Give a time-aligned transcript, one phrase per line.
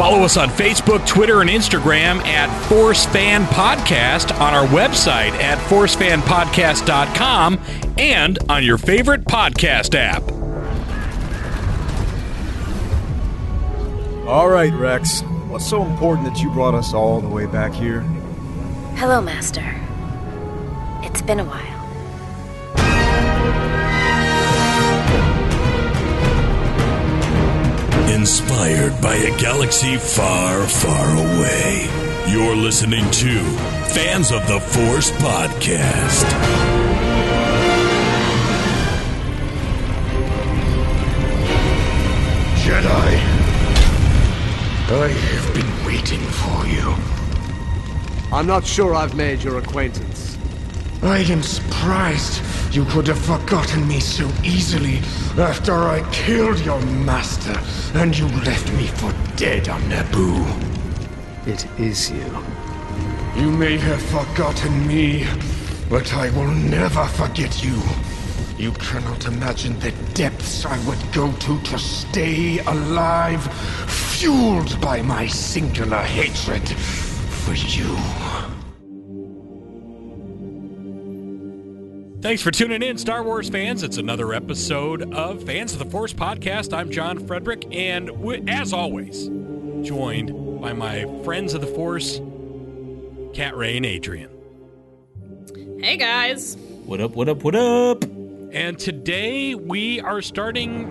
[0.00, 5.58] Follow us on Facebook, Twitter, and Instagram at Force Fan Podcast, on our website at
[5.68, 7.60] forcefanpodcast.com,
[7.98, 10.22] and on your favorite podcast app.
[14.26, 15.20] All right, Rex.
[15.50, 18.00] What's so important that you brought us all the way back here?
[18.96, 19.78] Hello, Master.
[21.02, 21.79] It's been a while.
[28.10, 31.88] Inspired by a galaxy far, far away.
[32.28, 33.38] You're listening to
[33.94, 36.26] Fans of the Force Podcast.
[42.56, 43.10] Jedi,
[44.90, 46.96] I have been waiting for you.
[48.36, 50.36] I'm not sure I've made your acquaintance.
[51.02, 52.42] I am surprised
[52.72, 54.98] you could have forgotten me so easily
[55.36, 57.58] after I killed your master
[57.98, 60.44] and you left me for dead on Naboo.
[61.46, 62.44] It is you.
[63.36, 65.26] You may have forgotten me,
[65.88, 67.80] but I will never forget you.
[68.56, 73.42] You cannot imagine the depths I would go to to stay alive,
[73.90, 77.96] fueled by my singular hatred for you.
[82.20, 83.82] Thanks for tuning in, Star Wars fans.
[83.82, 86.76] It's another episode of Fans of the Force podcast.
[86.76, 89.28] I'm John Frederick, and w- as always,
[89.82, 92.20] joined by my friends of the Force,
[93.32, 94.28] Cat Ray and Adrian.
[95.80, 96.58] Hey guys.
[96.84, 98.04] What up, what up, what up?
[98.52, 100.84] And today we are starting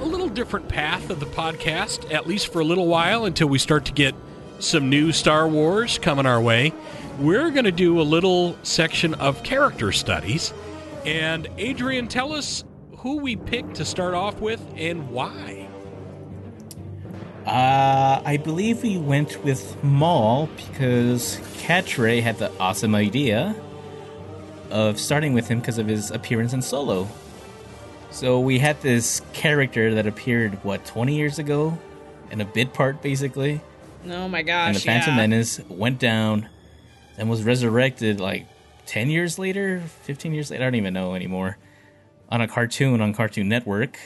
[0.00, 3.60] a little different path of the podcast, at least for a little while until we
[3.60, 4.14] start to get
[4.58, 6.72] some new Star Wars coming our way.
[7.18, 10.52] We're going to do a little section of character studies.
[11.06, 12.64] And Adrian, tell us
[12.98, 15.68] who we picked to start off with and why.
[17.46, 23.54] Uh, I believe we went with Maul because Catre had the awesome idea
[24.70, 27.06] of starting with him because of his appearance in Solo.
[28.10, 31.78] So we had this character that appeared, what, 20 years ago?
[32.30, 33.60] In a bit part, basically.
[34.08, 34.68] Oh my gosh.
[34.68, 35.20] and the Phantom yeah.
[35.20, 36.48] Menace went down
[37.16, 38.46] and was resurrected like
[38.86, 41.58] 10 years later, 15 years later, I don't even know anymore,
[42.28, 43.98] on a cartoon on Cartoon Network.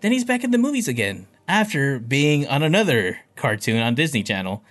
[0.00, 4.62] Then he's back in the movies again after being on another cartoon on Disney Channel.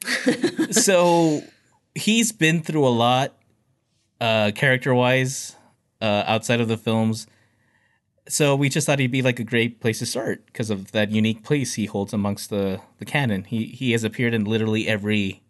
[0.70, 1.42] so
[1.94, 3.34] he's been through a lot
[4.20, 5.56] uh, character wise
[6.00, 7.26] uh, outside of the films.
[8.28, 11.10] So we just thought he'd be like a great place to start because of that
[11.10, 13.44] unique place he holds amongst the, the canon.
[13.44, 15.41] He he has appeared in literally every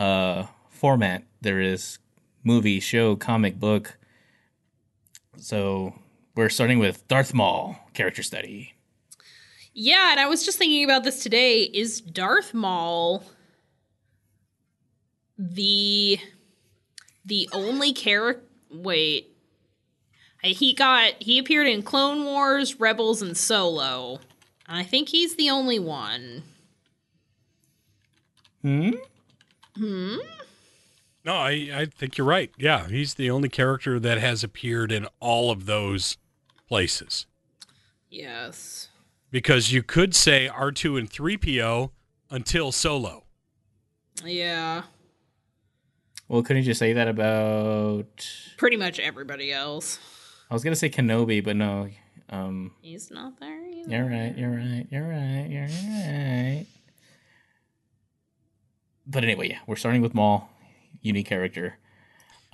[0.00, 1.98] uh, format there is
[2.42, 3.98] movie, show, comic book.
[5.36, 5.94] So
[6.34, 8.74] we're starting with Darth Maul character study.
[9.72, 11.62] Yeah, and I was just thinking about this today.
[11.62, 13.24] Is Darth Maul
[15.38, 16.18] the
[17.24, 19.28] the only character wait.
[20.42, 24.20] He got he appeared in Clone Wars, Rebels, and Solo.
[24.66, 26.42] And I think he's the only one.
[28.62, 28.92] Hmm.
[29.80, 30.16] Hmm.
[31.24, 32.50] No, I, I think you're right.
[32.58, 36.18] Yeah, he's the only character that has appeared in all of those
[36.68, 37.26] places.
[38.10, 38.88] Yes.
[39.30, 41.90] Because you could say R2 and 3PO
[42.30, 43.24] until Solo.
[44.24, 44.82] Yeah.
[46.28, 48.06] Well, couldn't you say that about?
[48.58, 49.98] Pretty much everybody else.
[50.50, 51.88] I was gonna say Kenobi, but no.
[52.28, 53.90] Um, He's not there either.
[53.90, 54.36] you're right.
[54.36, 54.86] You're right.
[54.90, 55.46] You're right.
[55.48, 56.66] You're right.
[59.10, 60.48] But anyway, yeah, we're starting with Maul,
[61.02, 61.78] unique character.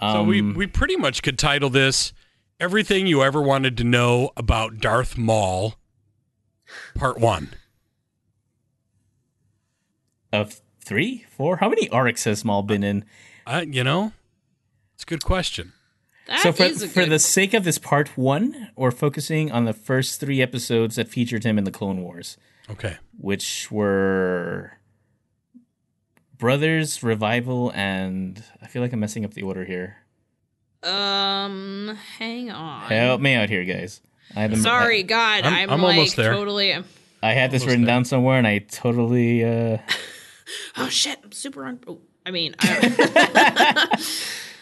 [0.00, 2.12] So we, Um, we pretty much could title this
[2.59, 5.75] Everything You Ever Wanted to Know About Darth Maul,
[6.94, 7.50] Part 1.
[10.33, 11.59] of three, four.
[11.59, 13.05] How many arcs has Maul been in?
[13.47, 14.12] Uh, you know,
[14.94, 15.73] it's a good question.
[16.27, 19.50] That so for is a for good- the sake of this part one, we're focusing
[19.53, 22.37] on the first three episodes that featured him in the Clone Wars,
[22.69, 22.97] Okay.
[23.17, 24.73] which were
[26.38, 29.97] Brothers Revival and I feel like I'm messing up the order here.
[30.83, 32.83] Um, hang on.
[32.91, 34.00] Help me out here, guys.
[34.37, 36.33] I had them- Sorry, God, I'm- I'm, I'm like almost there.
[36.33, 36.75] totally.
[36.75, 36.83] I,
[37.23, 37.94] I had this written there.
[37.94, 39.44] down somewhere, and I totally.
[39.44, 39.79] Uh,
[40.77, 41.19] Oh shit!
[41.25, 41.65] I'm super.
[41.67, 44.00] Un- oh, I mean, I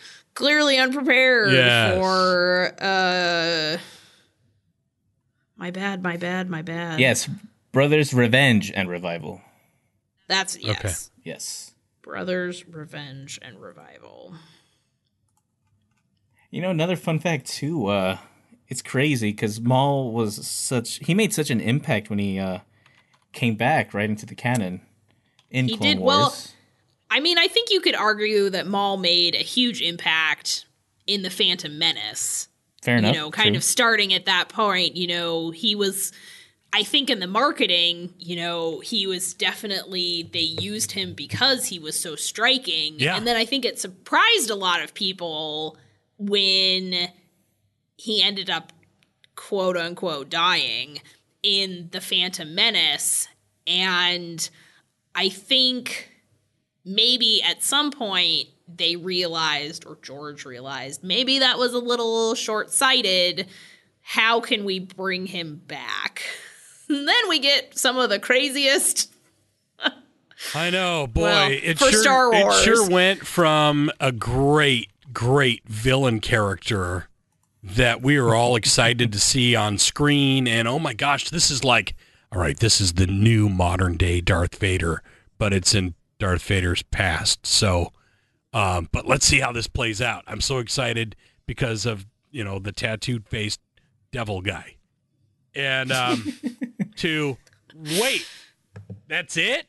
[0.35, 1.99] clearly unprepared Yes.
[1.99, 2.75] for.
[2.81, 3.77] uh
[5.59, 6.03] My bad.
[6.03, 6.49] My bad.
[6.49, 7.00] My bad.
[7.00, 7.29] yes,
[7.73, 9.43] Brothers Revenge and Revival.
[10.29, 10.79] That's yes.
[10.79, 10.94] Okay.
[11.31, 11.75] Yes.
[12.03, 14.35] Brothers, Revenge, and Revival.
[16.50, 17.87] You know, another fun fact too.
[17.87, 18.19] Uh,
[18.69, 22.59] it's crazy because Maul was such he made such an impact when he uh,
[23.32, 24.81] came back right into the canon
[25.50, 26.06] in He Clone did- Wars.
[26.17, 26.37] well,
[27.11, 30.67] I mean, I think you could argue that Maul made a huge impact
[31.06, 32.49] in the Phantom Menace.
[32.82, 33.15] Fair enough.
[33.15, 33.56] you know, kind true.
[33.59, 36.12] of starting at that point, you know, he was
[36.75, 41.79] I think in the marketing, you know, he was definitely they used him because he
[41.79, 42.99] was so striking.
[42.99, 43.17] Yeah.
[43.17, 45.79] And then I think it surprised a lot of people
[46.19, 47.11] when
[47.97, 48.73] he ended up
[49.37, 51.00] quote unquote dying
[51.44, 53.29] in the Phantom Menace.
[53.69, 54.50] And
[55.15, 56.11] I think
[56.85, 62.73] maybe at some point they realized, or George realized, maybe that was a little short
[62.73, 63.47] sighted.
[64.00, 66.23] How can we bring him back?
[66.88, 69.12] And then we get some of the craziest.
[70.54, 71.22] I know, boy.
[71.22, 77.08] Well, it for sure, Star It sure went from a great, great villain character
[77.64, 81.64] that we were all excited to see on screen, and oh my gosh, this is
[81.64, 81.96] like,
[82.31, 85.02] all right, this is the new modern day Darth Vader,
[85.38, 87.46] but it's in Darth Vader's past.
[87.46, 87.92] So,
[88.52, 90.25] um, but let's see how this plays out.
[90.26, 91.16] I'm so excited
[91.46, 93.60] because of you know the tattooed faced
[94.12, 94.76] devil guy,
[95.54, 96.34] and um,
[97.05, 97.37] to
[98.01, 98.27] wait,
[99.09, 99.67] that's it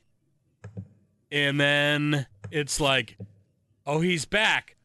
[1.32, 3.18] and then it's like,
[3.86, 4.76] oh, he's back.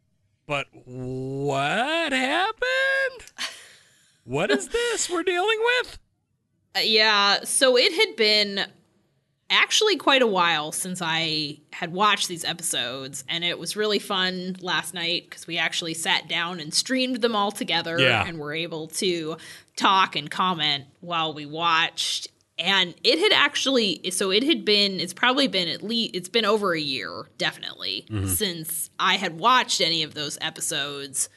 [0.46, 2.60] But what happened?
[4.24, 5.98] What is this we're dealing with?
[6.76, 8.66] Uh, yeah, so it had been
[9.48, 14.56] actually quite a while since I had watched these episodes, and it was really fun
[14.60, 18.24] last night because we actually sat down and streamed them all together Yeah.
[18.26, 19.36] and were able to
[19.76, 22.28] talk and comment while we watched.
[22.62, 26.44] And it had actually, so it had been, it's probably been at least, it's been
[26.44, 31.30] over a year, definitely, since I had watched any of those episodes.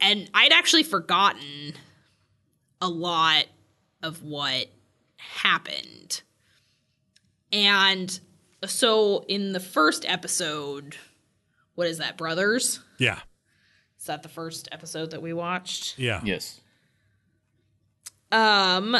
[0.00, 1.72] And I'd actually forgotten
[2.80, 3.46] a lot
[4.04, 4.68] of what
[5.16, 6.22] happened.
[7.52, 8.20] And
[8.66, 10.96] so in the first episode,
[11.74, 12.78] what is that, Brothers?
[12.98, 13.18] Yeah,
[13.98, 15.98] Is that the first episode that we watched?
[15.98, 16.20] yeah.
[16.22, 16.60] yes.
[18.30, 18.96] Um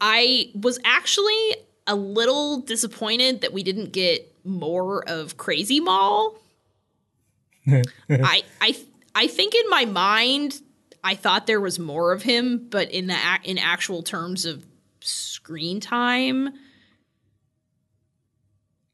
[0.00, 1.56] I was actually
[1.86, 6.38] a little disappointed that we didn't get more of Crazy Maul.
[7.66, 8.76] I I
[9.14, 10.60] I think in my mind
[11.02, 14.64] I thought there was more of him, but in the in actual terms of
[15.00, 16.52] screen time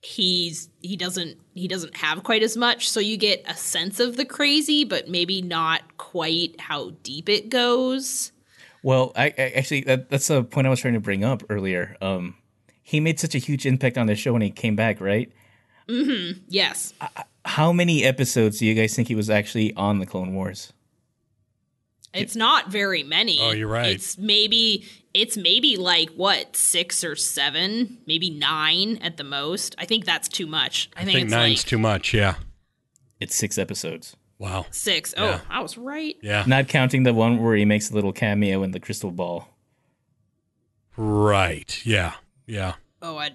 [0.07, 4.17] he's he doesn't he doesn't have quite as much so you get a sense of
[4.17, 8.31] the crazy but maybe not quite how deep it goes.
[8.87, 11.97] Well, I, I actually that, that's a point I was trying to bring up earlier.
[12.01, 12.37] Um,
[12.85, 15.33] he made such a huge impact on the show when he came back, right?
[15.89, 16.45] Mm-hmm.
[16.47, 16.95] Yes.
[17.45, 20.73] How many episodes do you guys think he was actually on the Clone Wars?
[22.15, 23.41] It's not very many.
[23.41, 23.89] Oh, you're right.
[23.89, 29.75] It's maybe it's maybe like what six or seven, maybe nine at the most.
[29.79, 30.91] I think that's too much.
[30.97, 32.15] I, I think, think it's nine's like too much.
[32.15, 32.37] Yeah.
[33.19, 34.67] It's six episodes, Wow.
[34.71, 35.15] six.
[35.17, 35.41] Oh, Yeah.
[35.49, 36.17] I was right.
[36.23, 36.45] Yeah.
[36.47, 39.49] not counting the one where he makes a little cameo in the crystal ball.
[40.97, 41.81] Right.
[41.85, 42.15] Yeah.
[42.47, 42.75] Yeah.
[43.03, 43.31] Oh, I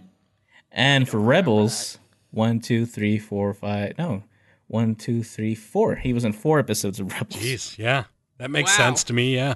[0.71, 1.99] And for Rebels,
[2.31, 3.97] one, two, three, four, five.
[3.97, 4.23] No,
[4.67, 5.95] one, two, three, four.
[5.95, 7.41] He was in four episodes of Rebels.
[7.41, 7.77] Jeez.
[7.77, 8.05] Yeah.
[8.37, 8.85] That makes Wow.
[8.87, 9.35] sense to me.
[9.35, 9.55] Yeah.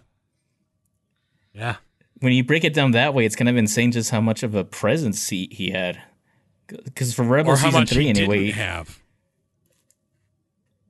[1.54, 1.78] Yeah.
[2.20, 4.56] When you break it down that way, it's kind of insane just how much of
[4.56, 6.02] a presence he, he had.
[6.68, 9.00] Because for Or Rebels how season much three, he anyway, didn't have.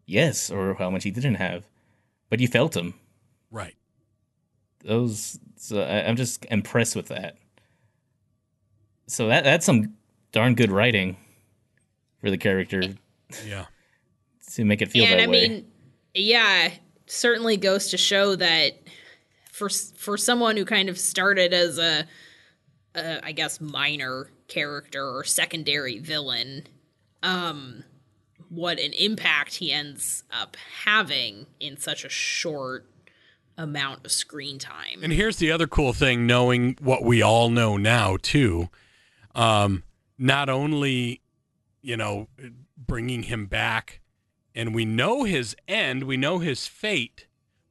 [0.06, 1.66] Yes, or how much he didn't have,
[2.30, 2.94] but you felt him.
[3.52, 3.76] Right.
[4.84, 7.38] Those, so I, I'm just impressed with that.
[9.08, 9.94] So that that's some
[10.32, 11.18] darn good writing
[12.22, 12.82] for the character
[13.46, 13.66] Yeah.
[14.54, 15.48] to make it feel and that I way.
[15.48, 15.66] mean,
[16.14, 16.72] yeah,
[17.08, 18.74] certainly goes to show that
[19.52, 22.06] for for someone who kind of started as a,
[22.96, 26.68] a I guess minor character or secondary villain,
[27.24, 27.84] um,
[28.56, 32.86] what an impact he ends up having in such a short
[33.58, 35.00] amount of screen time.
[35.04, 38.70] And here's the other cool thing knowing what we all know now, too.
[39.34, 39.84] Um,
[40.18, 41.22] not only,
[41.82, 42.28] you know,
[42.78, 44.02] bringing him back,
[44.54, 47.28] and we know his end, we know his fate,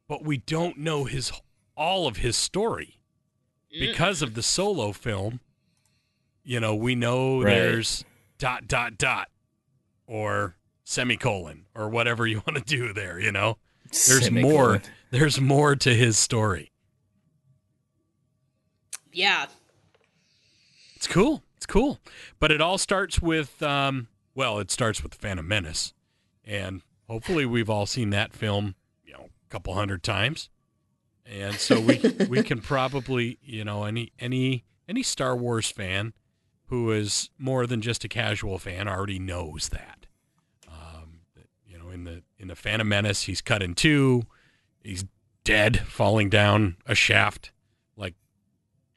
[0.09, 1.33] but we don't know his
[1.77, 2.99] all of his story
[3.71, 5.41] because of the solo film.
[6.45, 7.55] You know, we know Right.
[7.55, 8.05] there's
[8.39, 9.29] dot dot dot
[10.07, 13.19] or semicolon or whatever you want to do there.
[13.19, 13.59] You know,
[14.07, 14.83] there's more.
[15.11, 16.71] There's more to his story.
[19.13, 19.47] yeah,
[20.97, 21.43] It's cool.
[21.57, 22.01] It's cool.
[22.41, 25.95] But it all starts with, um, well, it starts with the Phantom Menace,
[26.45, 28.75] and hopefully we've all seen that film,
[29.05, 30.51] you know, a couple hundred times,
[31.25, 36.13] and so we we can probably, you know, any any any Star Wars fan
[36.67, 40.07] who is more than just a casual fan already knows that.
[40.67, 44.25] Um, that, you know, in the in the Phantom Menace, he's cut in two.
[44.83, 45.05] He's
[45.45, 47.53] dead, falling down a shaft,
[47.97, 48.15] like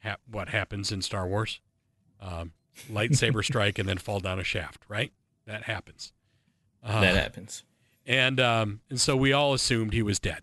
[0.04, 1.62] ha- what happens in Star Wars.
[2.20, 2.54] Um,
[2.92, 4.84] lightsaber strike and then fall down a shaft.
[4.90, 5.14] Right,
[5.46, 6.12] that happens.
[6.84, 7.64] Uh, that happens.
[8.06, 10.42] and um, and so we all assumed he was dead.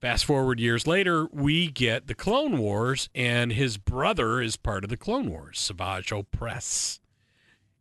[0.00, 4.90] Fast forward years later, we get the Clone Wars, and his brother is part of
[4.90, 7.00] the Clone Wars, Savage Opress.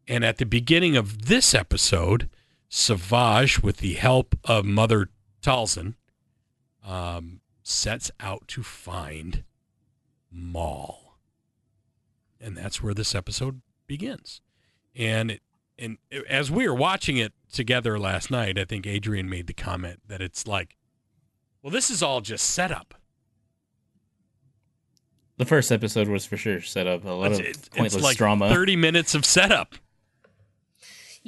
[0.08, 2.30] And at the beginning of this episode,
[2.80, 5.08] Savage, with the help of Mother
[5.42, 5.94] Talzin,
[6.86, 9.46] um, sets out to find
[10.30, 11.16] Maul,
[12.38, 14.42] and that's where this episode begins.
[14.94, 15.42] And it,
[15.80, 20.02] and as we were watching it together last night, I think Adrian made the comment
[20.10, 20.76] that it's like,
[21.62, 22.94] well, this is all just setup.
[25.38, 28.04] The first episode was for sure set up a lot It's, of it's- it's pointless
[28.04, 28.50] like drama.
[28.50, 29.76] 30 minutes of setup.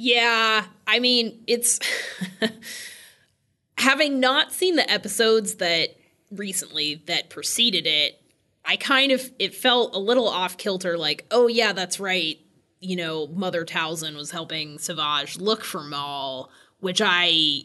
[0.00, 1.80] Yeah, I mean, it's
[3.78, 5.96] having not seen the episodes that
[6.30, 8.22] recently that preceded it,
[8.64, 12.38] I kind of it felt a little off kilter like, "Oh yeah, that's right.
[12.78, 17.62] You know, Mother Talzin was helping Savage look for Maul, which I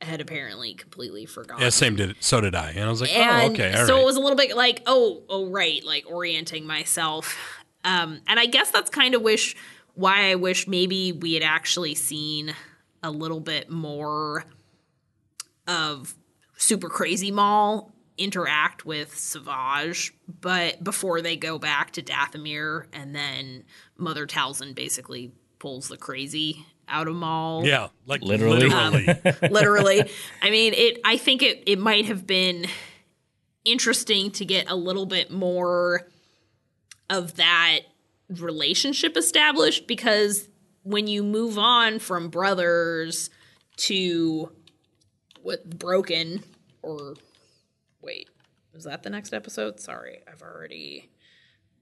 [0.00, 2.16] had apparently completely forgotten." Yeah, same did.
[2.18, 2.70] So did I.
[2.70, 3.86] And I was like, oh, okay, all right.
[3.86, 7.36] so it was a little bit like oh oh right like orienting myself
[7.84, 9.54] um and i guess that's kind of wish
[9.98, 12.54] why i wish maybe we had actually seen
[13.02, 14.44] a little bit more
[15.66, 16.14] of
[16.56, 23.64] super crazy maul interact with savage but before they go back to dathomir and then
[23.96, 28.66] mother talzin basically pulls the crazy out of Maul yeah, like Literally.
[28.66, 29.08] literally.
[29.08, 30.10] Um, literally.
[30.40, 31.00] I mean, it.
[31.04, 31.64] I think it.
[31.66, 32.64] It might have been
[33.66, 36.08] interesting to get a little bit more
[37.10, 37.80] of that
[38.36, 40.48] relationship established because
[40.82, 43.30] when you move on from brothers
[43.76, 44.50] to
[45.42, 46.42] what broken
[46.82, 47.14] or
[48.02, 48.28] wait
[48.74, 51.08] was that the next episode sorry i've already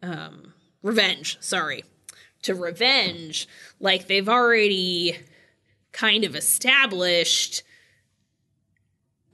[0.02, 1.82] um revenge sorry
[2.42, 3.48] to revenge
[3.80, 5.16] like they've already
[5.92, 7.62] kind of established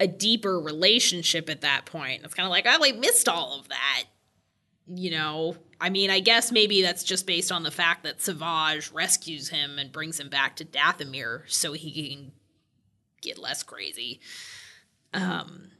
[0.02, 2.22] a deeper relationship at that point.
[2.24, 4.04] It's kind of like, I like missed all of that.
[4.88, 8.92] You know, I mean, I guess maybe that's just based on the fact that Savage
[8.92, 12.32] rescues him and brings him back to Dathomir so he can
[13.20, 14.20] get less crazy.
[15.12, 15.72] Um,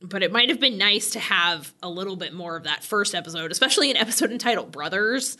[0.00, 3.14] but it might have been nice to have a little bit more of that first
[3.14, 5.36] episode, especially an episode entitled Brothers,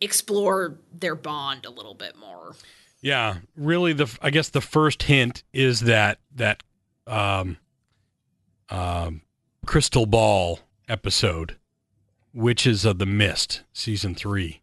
[0.00, 2.56] explore their bond a little bit more.
[3.02, 3.92] Yeah, really.
[3.92, 6.62] The I guess the first hint is that that
[7.06, 7.58] um,
[8.70, 9.20] um,
[9.66, 11.56] crystal ball episode,
[12.34, 14.60] Witches of the Mist, season three,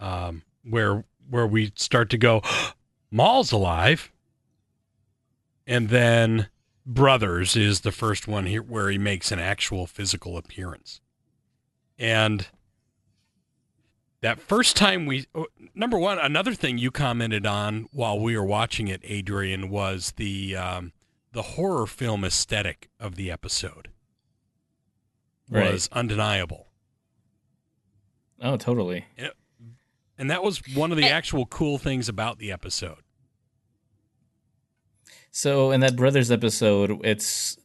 [0.00, 2.42] um, where where we start to go,
[3.10, 4.10] Maul's alive,
[5.66, 6.48] and then
[6.86, 11.00] Brothers is the first one here where he makes an actual physical appearance,
[11.98, 12.46] and
[14.22, 18.44] that first time we oh, number one another thing you commented on while we were
[18.44, 20.92] watching it adrian was the um,
[21.32, 23.88] the horror film aesthetic of the episode.
[25.50, 26.68] Was undeniable
[28.44, 29.04] oh, totally.
[30.16, 31.08] and that was one of the eh.
[31.08, 32.98] actual cool things about the episode.
[35.32, 37.58] So in that brothers episode, it's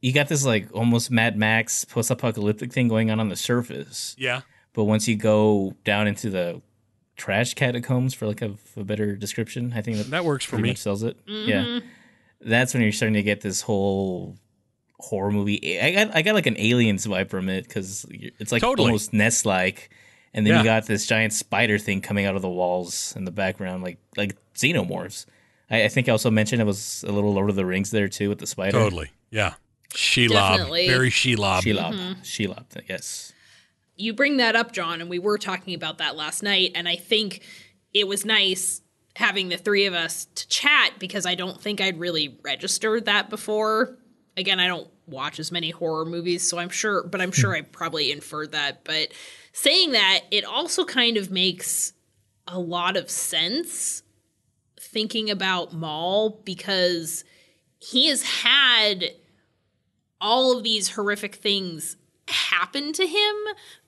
[0.00, 4.42] you got this like almost Mad Max post-apocalyptic thing going on on the surface, yeah.
[4.72, 6.60] But once you go down into the
[7.16, 10.68] trash catacombs, for like a, a better description, I think that that works for me.
[10.70, 11.16] much sells it.
[11.26, 11.48] Mm-hmm.
[11.48, 11.80] Yeah,
[12.40, 14.36] that's when you're starting to get this whole
[15.00, 15.80] horror movie.
[15.80, 18.88] I got I got like an aliens vibe from it because it's like Totally.
[18.88, 19.90] almost nest like,
[20.34, 20.58] and then Yeah.
[20.58, 23.98] you got this giant spider thing coming out of the walls in the background, like
[24.16, 25.26] like xenomorphs.
[25.70, 28.08] I, I think I also mentioned it was a little Lord of the Rings there
[28.08, 28.72] too with the spider.
[28.72, 29.54] totally yeah
[29.90, 30.88] shelob Definitely.
[30.88, 32.20] very shelob Shelob, mm-hmm.
[32.22, 33.32] Shelob, yes.
[33.96, 36.96] you bring that up, John, and we were talking about that last night, and I
[36.96, 37.42] think
[37.94, 38.82] it was nice
[39.16, 43.30] having the three of us to chat because I don't think I'd really registered that
[43.30, 43.96] before.
[44.36, 47.58] Again, I don't watch as many horror movies, so I'm sure, but I'm sure hmm.
[47.58, 48.84] I probably inferred that.
[48.84, 49.08] But
[49.56, 51.94] saying that, it also kind of makes
[52.46, 54.02] a lot of sense
[54.78, 57.24] thinking about Maul because
[57.78, 59.12] he has had
[60.20, 61.96] all of these horrific things
[62.28, 63.34] happen to him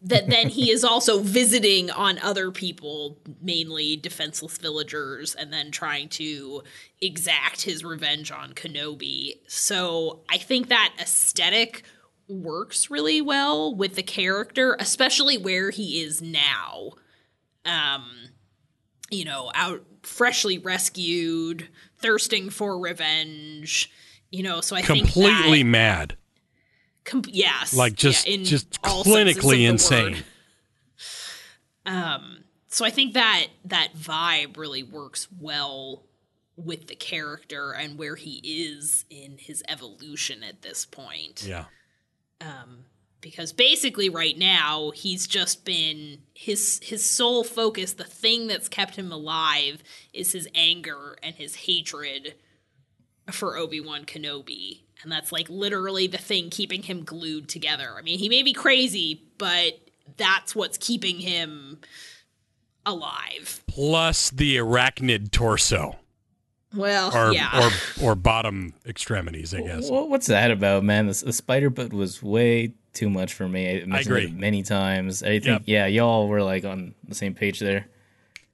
[0.00, 6.08] that then he is also visiting on other people, mainly defenseless villagers, and then trying
[6.08, 6.62] to
[7.02, 9.34] exact his revenge on Kenobi.
[9.46, 11.82] So I think that aesthetic
[12.28, 16.90] works really well with the character, especially where he is now.
[17.64, 18.06] Um,
[19.11, 21.68] you know, out freshly rescued,
[21.99, 23.90] thirsting for revenge.
[24.30, 26.16] You know, so I Completely that, mad.
[27.04, 30.12] com- yes, Like just yeah, just all senses of clinically insane.
[30.14, 30.25] word.
[31.87, 36.04] Um, so I think that that vibe really works well
[36.56, 41.44] with the character and where he is in his evolution at this point.
[41.47, 41.64] Yeah.
[42.40, 42.85] Um,
[43.21, 48.97] because basically right now he's just been his his sole focus, the thing that's kept
[48.97, 52.35] him alive is his anger and his hatred
[53.30, 54.83] for Obi-Wan Kenobi.
[55.02, 57.95] And that's like literally the thing keeping him glued together.
[57.99, 59.80] I mean, he may be crazy, but
[60.16, 61.78] that's what's keeping him
[62.87, 63.62] alive.
[63.66, 65.97] Plus the arachnid torso
[66.75, 67.70] Well, or yeah.
[68.00, 69.88] or or bottom extremities, I guess.
[69.90, 71.06] What's that about, man?
[71.06, 73.70] The, the spider bit was way too much for me.
[73.82, 74.25] I, mentioned agree.
[74.26, 75.22] it many times.
[75.22, 75.62] I think, Yep.
[75.66, 77.87] yeah, y'all were like on the same page there.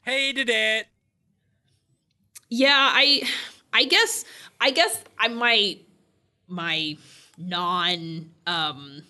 [0.02, 0.86] Hated it.
[2.50, 3.22] Yeah, I
[3.72, 4.24] I guess
[4.60, 5.78] I guess I my
[6.46, 6.96] my
[7.36, 9.02] non um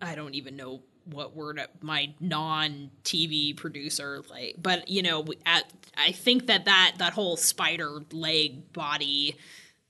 [0.00, 0.80] I don't even know
[1.12, 5.64] what word my non TV producer like but you know at
[5.96, 9.36] I think that that that whole spider leg body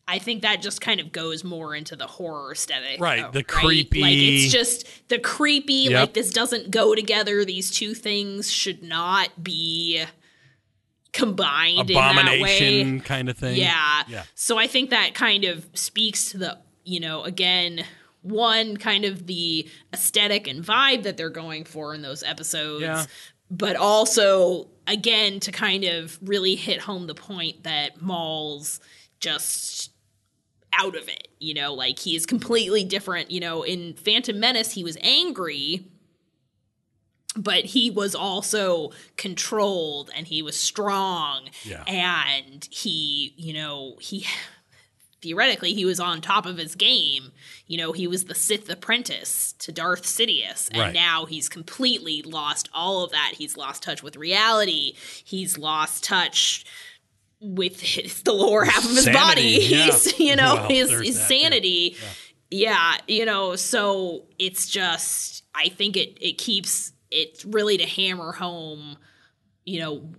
[0.08, 3.00] I think that just kind of goes more into the horror aesthetic.
[3.00, 6.00] Right, uh, the Like creepy- Like it's just the creepy, Yep.
[6.00, 7.44] like this doesn't go together.
[7.44, 10.02] These two things should not be
[11.12, 12.20] combined in that way.
[12.20, 13.56] Abomination kind of thing.
[13.56, 14.02] Yeah.
[14.08, 14.24] Yeah.
[14.34, 17.84] So I think that kind of speaks to the, you know, again,
[18.22, 22.82] one kind of the aesthetic and vibe that they're going for in those episodes.
[22.82, 23.06] Yeah.
[23.50, 28.78] But also, again, to kind of really hit home the point that Maul's
[29.18, 29.90] just
[30.72, 31.28] out of it.
[31.40, 33.30] You know, like he is completely different.
[33.30, 35.88] You know, in Phantom Menace, he was angry,
[37.36, 41.48] but he was also controlled and he was strong.
[41.64, 41.82] Yeah.
[41.86, 44.26] And he, you know, he
[45.22, 47.32] theoretically he was on top of his game.
[47.66, 50.94] You know, he was the Sith apprentice to Darth Sidious, and Right.
[50.94, 53.32] now he's completely lost all of that.
[53.36, 54.94] He's lost touch with reality.
[55.24, 56.64] He's lost touch
[57.40, 59.42] with his, the lower half of his Sanity, body.
[59.68, 59.84] yeah.
[59.86, 61.96] He's, you know, Well, his, his sanity.
[62.50, 68.32] Yeah, you know, so it's just I think it it keeps it really to hammer
[68.32, 68.96] home,
[69.64, 70.10] you know,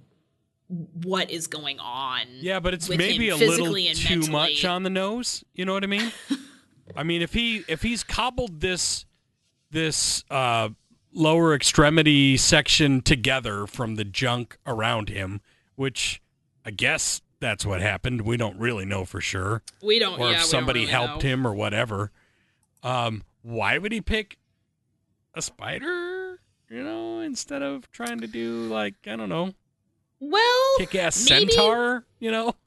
[1.04, 2.22] what is going on.
[2.40, 4.32] Yeah, but it's maybe a little too mentally.
[4.32, 5.44] much on the nose.
[5.54, 6.12] You know what I mean?
[6.96, 9.06] I mean, if he if he's cobbled this
[9.72, 10.70] this uh,
[11.14, 15.42] lower extremity section together from the junk around him,
[15.76, 16.22] which
[16.66, 18.22] I guess that's what happened.
[18.22, 20.20] We don't really know for sure, We don't.
[20.20, 21.30] or yeah, if somebody really helped know.
[21.30, 22.12] him or whatever.
[22.84, 24.38] Um, why would he pick
[25.34, 26.40] a spider?
[26.70, 29.54] You know, instead of trying to do like I don't know,
[30.22, 32.06] Well, kick ass maybe- centaur.
[32.20, 32.56] You know.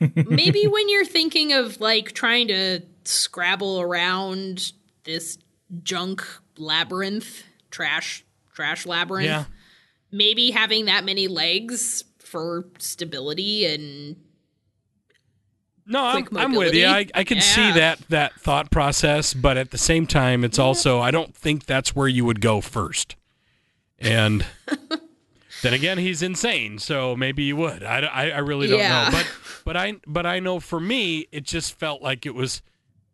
[0.14, 4.72] maybe when you're thinking of like trying to scrabble around
[5.04, 5.38] this
[5.82, 6.26] junk
[6.56, 8.24] labyrinth, trash,
[8.54, 9.44] trash labyrinth, Yeah.
[10.10, 14.16] maybe having that many legs for stability and
[15.86, 16.86] No, I'm, I'm with you.
[16.86, 17.06] I.
[17.14, 21.10] I can see that that thought process, but at the same time, it's also I
[21.10, 23.16] don't think that's where you would go first.
[23.98, 24.46] And
[25.62, 27.82] then again, he's insane, so maybe you would.
[27.82, 29.04] I, I, I really don't Yeah.
[29.04, 29.26] know, but
[29.64, 32.62] but I but I know for me, it just felt like it was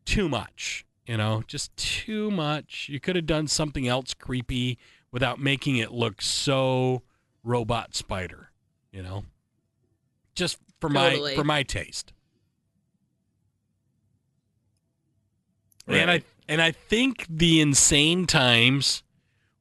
[0.05, 0.85] too much.
[1.07, 2.89] You know, just too much.
[2.89, 4.79] You could have done something else creepy
[5.13, 7.03] without making it look so
[7.45, 8.51] robot spider.
[8.91, 9.25] You know,
[10.35, 12.13] just for my for my taste.
[15.89, 19.03] And I and I think the insane times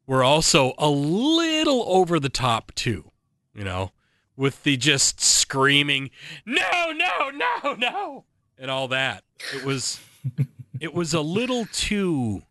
[0.07, 3.11] were also a little over the top too,
[3.53, 3.91] you know,
[4.35, 6.09] with the just screaming,
[6.45, 8.25] "No, no, no, no."
[8.57, 9.23] and all that.
[9.53, 9.99] It was
[10.79, 12.43] it was a little too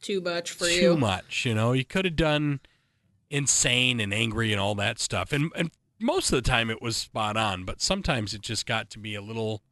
[0.00, 0.80] too much for too you.
[0.80, 1.72] Too much, you know.
[1.72, 2.60] You could have done
[3.30, 5.32] insane and angry and all that stuff.
[5.32, 8.90] And and most of the time it was spot on, but sometimes it just got
[8.90, 9.62] to be a little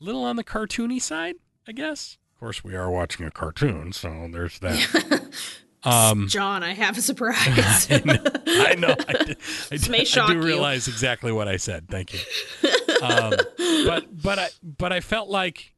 [0.00, 2.18] little on the cartoony side, I guess.
[2.34, 5.28] Of course we are watching a cartoon, so there's that.
[5.84, 7.88] um John, I have a surprise.
[7.90, 8.18] I know.
[8.46, 9.36] I, know I, d-
[9.72, 10.42] I d- may I shock do you.
[10.42, 11.88] realize exactly what I said.
[11.88, 12.20] Thank you.
[13.02, 13.34] Um,
[13.84, 15.74] but but I but I felt like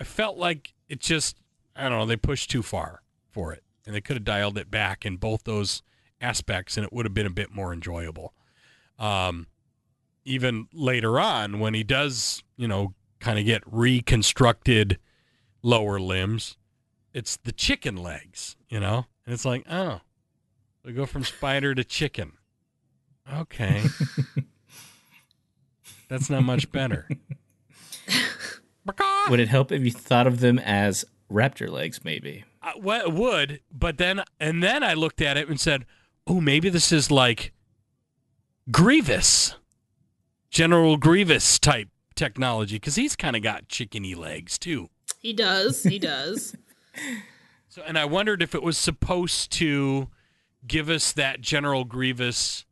[0.00, 1.36] I felt like it just
[1.74, 4.70] I don't know they pushed too far for it, and they could have dialed it
[4.70, 5.82] back in both those
[6.20, 8.32] aspects, and it would have been a bit more enjoyable.
[8.98, 9.48] Um,
[10.24, 14.98] even later on when he does, you know, kind of get reconstructed
[15.62, 16.56] lower limbs.
[17.12, 19.06] It's the chicken legs, you know?
[19.26, 20.00] And it's like, oh,
[20.84, 22.32] we go from spider to chicken.
[23.32, 23.82] Okay.
[26.08, 27.08] That's not much better.
[29.28, 32.44] Would it help if you thought of them as raptor legs, maybe?
[32.62, 35.84] Uh, well, it would, but then and then I looked at it and said,
[36.28, 37.52] "Oh, maybe this is like
[38.70, 39.56] Grievous,
[40.50, 45.82] General Grievous type technology, because he's kind of got chickeny legs too." He does.
[45.82, 46.54] He does.
[47.76, 50.08] So, and I wondered if it was supposed to
[50.66, 52.64] give us that General Grievous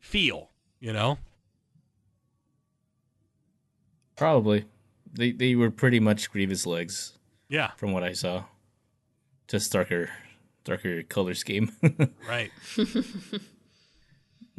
[0.00, 1.16] feel, you know?
[4.16, 4.66] Probably.
[5.10, 7.14] They they were pretty much Grievous legs
[7.48, 8.44] Yeah, from what I saw.
[9.48, 10.10] Just darker
[10.64, 11.72] darker color scheme.
[12.28, 12.50] right.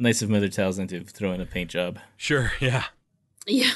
[0.00, 2.00] nice of Mother Townsend to throw in a paint job.
[2.16, 2.86] Sure, yeah.
[3.46, 3.70] yeah.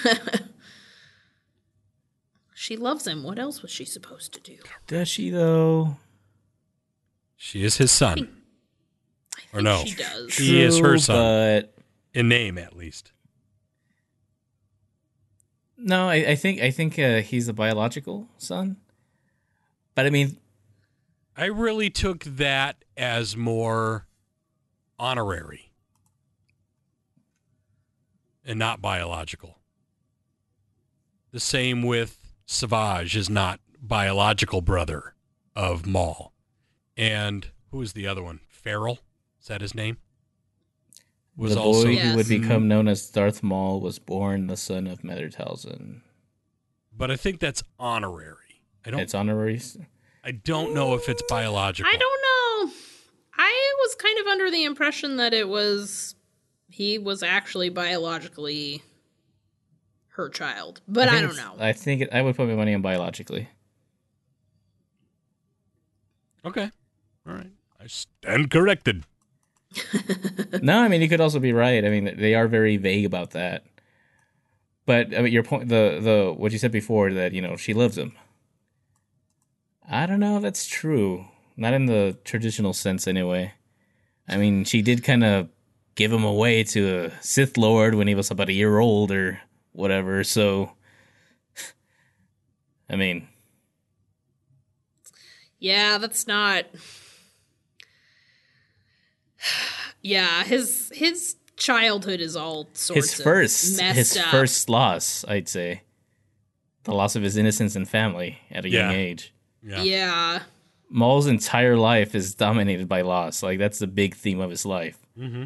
[2.60, 3.22] She loves him.
[3.22, 4.58] What else was she supposed to do?
[4.86, 5.96] Does she though?
[7.34, 8.42] She is his son.
[9.54, 9.82] Or no.
[9.86, 10.36] She does.
[10.36, 11.16] He is her son.
[11.16, 11.74] But
[12.12, 13.12] In name, at least.
[15.78, 18.76] no, I, I think I think uh, he's a biological son.
[19.94, 20.36] But I mean,
[21.38, 24.06] I really took that as more
[24.98, 25.72] honorary
[28.44, 29.56] and not biological.
[31.32, 32.19] The same with
[32.52, 35.14] Savage is not biological brother
[35.54, 36.32] of Maul.
[36.96, 38.40] And who is the other one?
[38.48, 38.98] Feral?
[39.40, 39.98] Is that his name?
[41.36, 42.10] Was the also boy Yes.
[42.10, 45.30] who would become known as Darth Maul was born the son of Mother
[46.92, 48.62] but I think that's honorary.
[48.84, 49.62] I don't It's honorary.
[50.24, 51.88] I don't know if it's biological.
[51.88, 52.72] I don't know.
[53.38, 56.16] I was kind of under the impression that it was
[56.68, 58.82] he was actually biologically
[60.20, 61.64] her child, but I, think don't know.
[61.64, 63.48] I think it, I would put my money on biologically.
[66.44, 66.70] Okay.
[67.26, 67.50] All right.
[67.80, 69.04] I stand corrected.
[70.62, 71.84] no, I mean you could also be right.
[71.84, 73.64] I mean they are very vague about that.
[74.86, 77.74] But I mean your point, the the what you said before that you know she
[77.74, 78.12] loves him.
[79.88, 81.26] I don't know if that's true.
[81.56, 83.52] Not in the traditional sense, anyway.
[84.28, 85.48] I mean, she did kind of
[85.96, 89.40] give him away to a Sith Lord when he was about a year old or
[89.72, 90.22] whatever.
[90.24, 90.72] So,
[92.88, 93.28] I mean,
[95.58, 96.66] yeah, that's not.
[100.02, 104.26] Yeah, his his childhood is all sorts his of first messed his up.
[104.26, 105.82] first loss, I'd say,
[106.84, 109.34] the loss of his innocence and family at a young age.
[109.62, 109.82] Yeah.
[109.82, 110.42] Yeah.
[110.88, 113.42] Maul's entire life is dominated by loss.
[113.42, 115.44] Like that's the big theme of his life, Mm-hmm.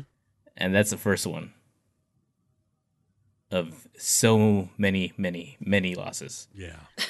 [0.56, 1.52] and that's the first one
[3.54, 6.48] of so many, many, many losses.
[6.54, 6.76] Yeah.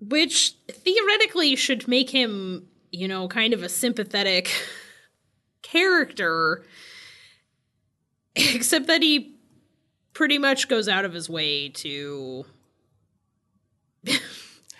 [0.00, 4.50] which theoretically should make him, you know, kind of a sympathetic
[5.62, 6.64] character,
[8.36, 9.34] except that he
[10.12, 12.44] pretty much goes out of his way to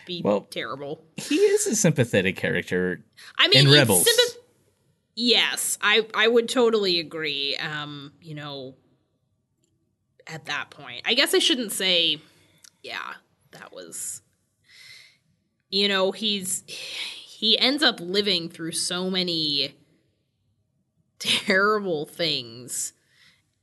[0.07, 1.03] be Well- terrible.
[1.17, 3.03] He is a sympathetic character.
[3.39, 4.05] I mean, in Rebels.
[4.07, 4.37] sympath-
[5.15, 7.57] yes, I I would totally agree.
[7.57, 8.75] Um, you know,
[10.27, 12.21] at that point, I guess I shouldn't say,
[12.83, 13.15] yeah,
[13.53, 14.23] that was.
[15.71, 19.75] You know, he's he ends up living through so many
[21.19, 22.93] terrible things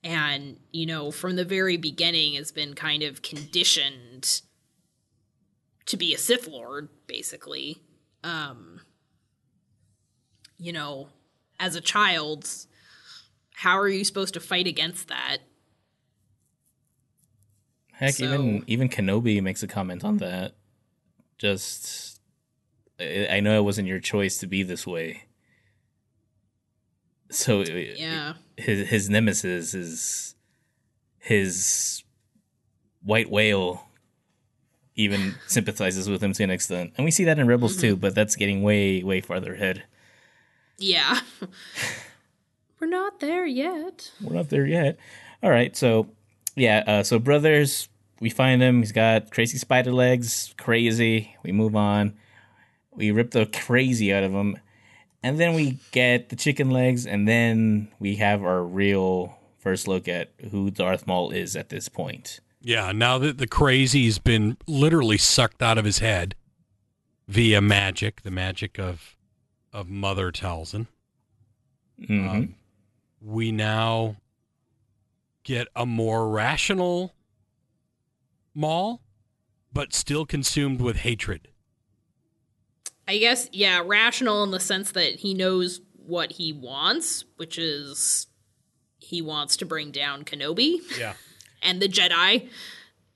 [0.04, 4.42] and you know from the very beginning has been kind of conditioned
[5.86, 7.84] to be a sith lord basically
[8.24, 8.82] um
[10.62, 11.08] you know,
[11.60, 12.48] as a child,
[13.56, 15.40] how are you supposed to fight against that?
[18.02, 20.56] Heck, So- even even Kenobi makes a comment on that.
[21.38, 22.20] Just,
[23.00, 25.24] I I know it wasn't your choice to be this way.
[27.30, 28.34] So Yeah.
[28.58, 30.36] his his nemesis is
[31.20, 32.04] his
[33.04, 33.88] white whale
[34.96, 38.02] even sympathizes with him to an extent and we see that in rebels too mm-hmm.
[38.02, 39.84] but that's getting way way farther ahead
[40.78, 41.22] Yeah.
[42.80, 44.12] We're not there yet.
[44.22, 44.98] we're not there yet
[45.42, 46.10] all right so
[46.56, 47.88] yeah uh, so brothers
[48.20, 48.80] we find him.
[48.80, 51.36] He's got crazy spider legs crazy.
[51.42, 52.14] We move on.
[52.92, 54.58] We rip the crazy out of him.
[55.24, 60.08] And then we get the chicken legs and then we have our real first look
[60.08, 62.42] at who darth maul is at this point.
[62.62, 66.36] Yeah, now that the crazy's been literally sucked out of his head
[67.28, 69.16] via magic, the magic of
[69.74, 70.86] of Mother Talzin,
[72.00, 72.30] Mhm.
[72.30, 72.56] um,
[73.20, 74.18] we now
[75.44, 77.16] get a more rational
[78.54, 79.02] Maul.
[79.74, 81.48] but still consumed with hatred.
[83.08, 88.28] I guess, yeah, rational in the sense that he knows what he wants, which is
[89.00, 91.14] he wants to bring down Kenobi Yeah.
[91.64, 92.50] and the Jedi.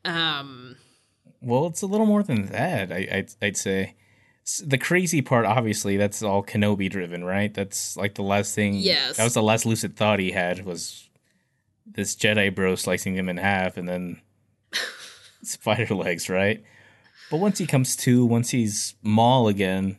[0.04, 0.76] Um,
[1.42, 2.92] Well, it's a little more than that.
[2.92, 3.96] I, I'd, I'd say
[4.64, 7.54] the crazy part, obviously, that's all Kenobi driven, right?
[7.54, 8.76] That's like the last thing.
[8.76, 9.18] Yes.
[9.18, 11.05] that was the last lucid thought he had was
[11.86, 14.22] this Jedi bro slicing him in half, and then
[15.44, 16.64] spider legs, right?
[17.32, 19.98] But once he comes to, once he's Maul again,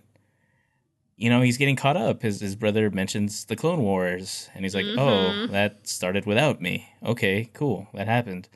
[1.17, 2.23] you know, he's getting caught up.
[2.23, 5.53] His his brother mentions the Clone Wars, and he's like, "Oh, mm-hmm.
[5.53, 6.89] that started without me.
[7.05, 8.49] Okay, cool, that happened."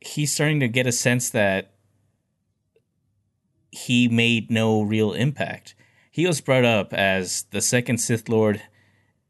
[0.00, 1.72] He's starting to get a sense that
[3.70, 5.74] he made no real impact.
[6.10, 8.62] He was brought up as the second Sith Lord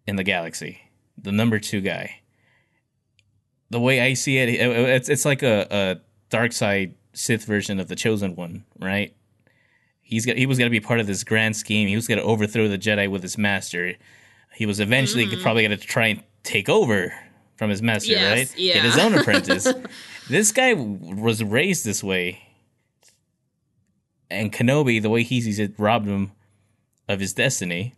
[0.07, 2.21] in the galaxy, the number two guy.
[3.75, 5.97] The way I see it, it- it's it's like a, a
[6.31, 9.15] dark side Sith version of the Chosen One, right?
[10.03, 11.89] He's got he was going to be part of this grand scheme.
[11.89, 13.95] He was going to overthrow the Jedi with his master.
[14.55, 15.43] He was eventually mm-hmm.
[15.43, 17.13] probably going to try and take over
[17.57, 18.59] from his master, Yes, right?
[18.59, 18.75] yeah.
[18.75, 19.67] Get his own apprentice.
[20.29, 22.45] this guy was raised this way
[24.31, 26.33] and Kenobi, the way he sees it, robbed him
[27.09, 27.95] of his destiny.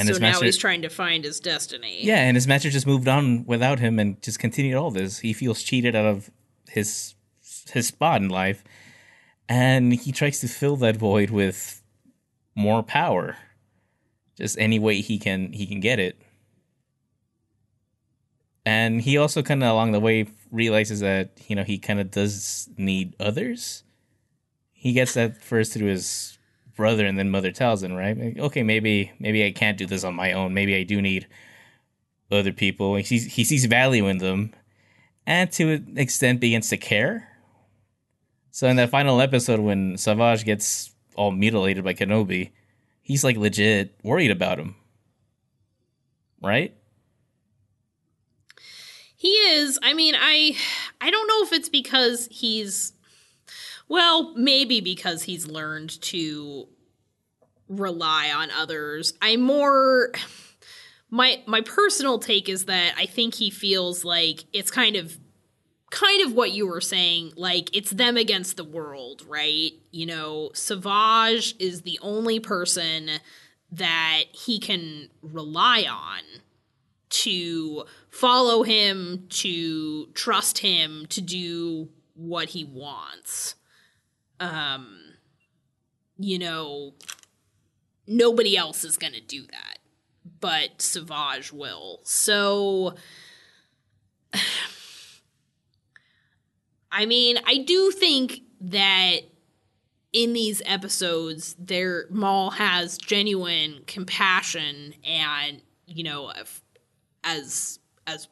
[0.00, 1.98] And so his now master, he's trying to find his destiny.
[2.02, 5.18] yeah, and his master just moved on without him and just continued all this.
[5.18, 6.30] He feels cheated out of
[6.68, 7.14] his
[7.72, 8.64] his spot in life,
[9.48, 11.82] and he tries to fill that void with
[12.54, 13.36] more power,
[14.36, 16.20] just any way he can he can get it.
[18.64, 22.10] And he also kind of along the way realizes that you know he kind of
[22.10, 23.84] does need others.
[24.72, 26.38] He gets that first through his
[26.80, 28.16] brother and then Mother Talzin, right?
[28.18, 30.54] Like, okay, maybe maybe I can't do this on my own.
[30.54, 31.28] Maybe I do need
[32.32, 32.96] other people.
[32.96, 34.52] He sees he sees value in them,
[35.26, 37.28] and to an extent begins to care.
[38.50, 42.50] So in that final episode, when Savage gets all mutilated by Kenobi,
[43.02, 44.74] he's like legit worried about him,
[46.42, 46.74] right?
[49.16, 49.78] He is.
[49.82, 50.56] I mean, I
[50.98, 52.94] I don't know if it's because he's
[53.90, 56.66] well, maybe because he's learned to
[57.68, 59.12] rely on others.
[59.20, 60.12] I more
[61.10, 65.18] my my personal take is that I think he feels like it's kind of
[65.90, 70.52] kind of what you were saying like it's them against the world right you know
[70.54, 73.10] savage is the only person
[73.72, 76.22] that he can rely on
[77.10, 83.56] to follow him, to trust him, to do what he wants.
[84.40, 84.98] Um,
[86.18, 86.94] you know,
[88.06, 89.78] nobody else is going to do that,
[90.40, 92.00] but Savage will.
[92.02, 92.94] So,
[96.92, 99.20] I mean, I do think that
[100.12, 106.32] in these episodes, there Maul has genuine compassion and you know,
[107.24, 108.28] as as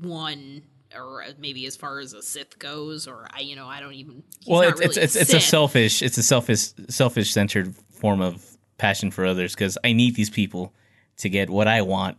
[0.00, 0.62] one
[0.96, 4.22] or maybe as far as a Sith goes, or I, you know, I don't even.
[4.46, 5.42] well, it's it's really it's, it's a Sith.
[5.42, 10.30] selfish it's a selfish selfish centered form of passion for others because I need these
[10.30, 10.74] people
[11.18, 12.18] to get what I want.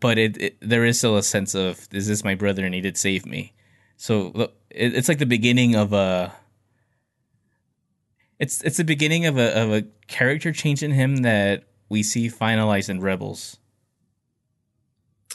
[0.00, 2.80] But it, it there is still a sense of is this my brother and he
[2.80, 3.52] did save me.
[3.96, 6.32] So it, it's like the beginning of a.
[8.38, 12.28] It's it's the beginning of a of a character change in him that we see
[12.28, 13.58] finalized in Rebels.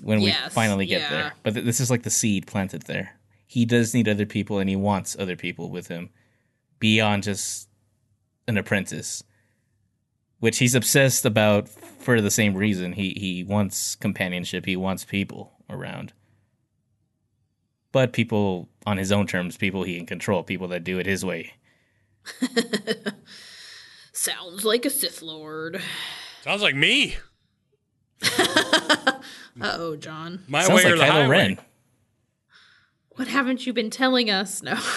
[0.06, 1.10] When we finally get yeah.
[1.10, 3.18] there, but th- this is like the seed planted there.
[3.48, 6.12] He does need other people, and he wants other people with him
[6.78, 7.68] beyond just
[8.48, 9.24] an apprentice,
[10.40, 12.94] which he's obsessed about for the same reason.
[12.94, 14.68] He he wants companionship.
[14.68, 16.14] He wants people around,
[17.92, 21.26] but people on his own terms, people he can control, people that do it his
[21.26, 21.54] way.
[24.14, 25.82] Sounds like a Sith Lord.
[26.44, 27.16] Sounds like me.
[29.62, 30.44] Uh oh, John.
[30.48, 31.28] My Sounds way like or the Kylo highway.
[31.28, 31.60] Ren.
[33.12, 34.62] What haven't you been telling us?
[34.62, 34.78] No.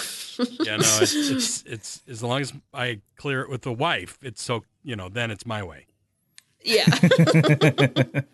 [0.61, 4.41] Yeah, no, it's, it's it's as long as I clear it with the wife, it's
[4.41, 5.87] so you know, then it's my way.
[6.63, 6.85] yeah.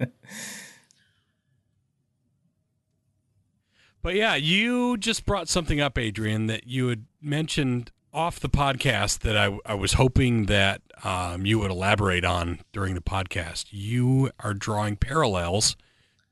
[4.01, 9.19] But yeah, you just brought something up, Adrian, that you had mentioned off the podcast
[9.21, 13.65] that I, I was hoping that um, you would elaborate on during the podcast.
[13.71, 15.75] You are drawing parallels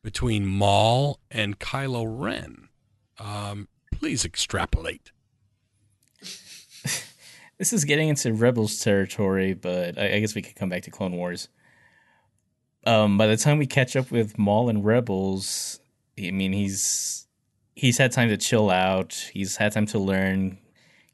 [0.03, 2.67] between Maul and Kylo Ren.
[3.19, 5.11] Um, please extrapolate.
[7.59, 10.91] This is getting into Rebels territory, but I, I guess we could come back to
[10.91, 11.47] Clone Wars.
[12.85, 15.79] Um, by the time we catch up with Maul and Rebels,
[16.19, 17.25] I mean he's
[17.75, 19.13] he's had time to chill out.
[19.31, 20.57] He's had time to learn,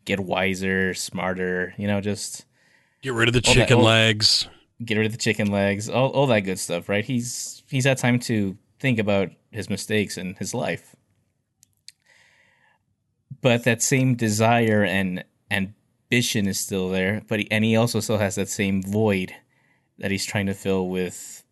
[0.06, 1.74] get wiser, smarter.
[1.78, 2.46] You know, just
[3.04, 4.48] Get rid of the All that- chicken all- legs.
[4.84, 7.04] get rid of the chicken legs, all all that good stuff, right?
[7.06, 10.96] He's he's had time to think about his mistakes and his life.
[13.42, 18.18] But that same desire and ambition is still there, but he, and he also still
[18.18, 19.34] has that same void
[19.98, 21.44] that he's trying to fill with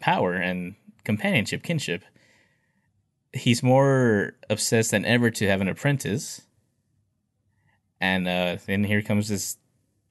[0.00, 2.04] power and companionship, kinship.
[3.32, 6.42] He's more obsessed than ever to have an apprentice.
[8.00, 9.56] And uh, then here comes this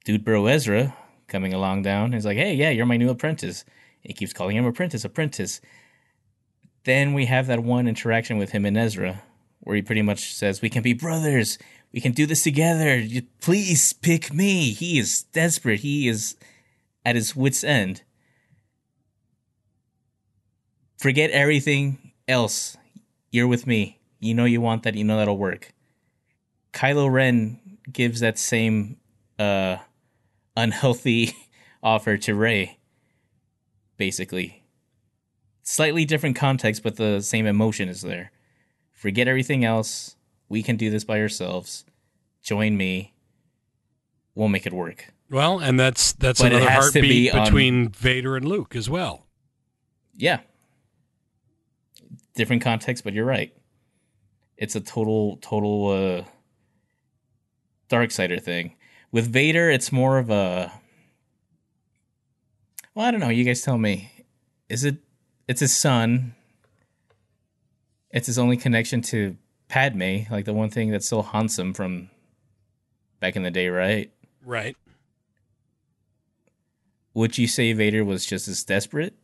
[0.04, 0.96] dude bro Ezra
[1.26, 2.12] coming along down.
[2.12, 3.64] He's like, "Hey, yeah, you're my new apprentice."
[4.00, 5.60] He keeps calling him apprentice, apprentice.
[6.88, 9.22] Then we have that one interaction with him and Ezra,
[9.60, 11.58] where he pretty much says, "We can be brothers.
[11.92, 13.06] We can do this together.
[13.42, 15.80] Please pick me." He is desperate.
[15.80, 16.34] He is
[17.04, 18.04] at his wits' end.
[20.96, 22.78] Forget everything else.
[23.30, 23.98] You're with me.
[24.18, 24.94] You know you want that.
[24.94, 25.74] You know that'll work.
[26.72, 27.60] Kylo Ren
[27.92, 28.96] gives that same
[29.38, 29.76] uh
[30.56, 31.36] unhealthy
[31.82, 32.78] offer to Rey.
[33.98, 34.57] Basically.
[35.70, 38.32] Slightly different context, but the same emotion is there.
[38.90, 40.16] Forget everything else.
[40.48, 41.84] We can do this by ourselves.
[42.42, 43.12] Join me.
[44.34, 45.12] We'll make it work.
[45.28, 48.88] Well, and that's that's But another to be heartbeat on- between Vader and Luke as
[48.88, 49.26] well.
[50.14, 50.40] Yeah.
[52.34, 53.54] Different context, but you're right.
[54.56, 56.24] It's a total, total uh
[57.90, 58.74] dark sider thing.
[59.12, 60.72] With Vader, it's more of a
[62.94, 63.28] well, I don't know.
[63.28, 64.10] You guys tell me.
[64.70, 64.96] Is it?
[65.48, 66.34] It's his son.
[68.10, 69.36] It's his only connection to
[69.68, 72.10] Padme, like the one thing that still haunts him from
[73.20, 74.10] back in the day, right?
[74.44, 74.76] Right.
[77.14, 79.14] Would you say Vader was just as desperate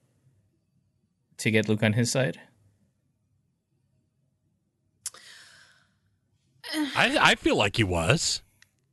[1.39, 2.41] to get Luke on his side?
[6.97, 8.43] I I feel like he was.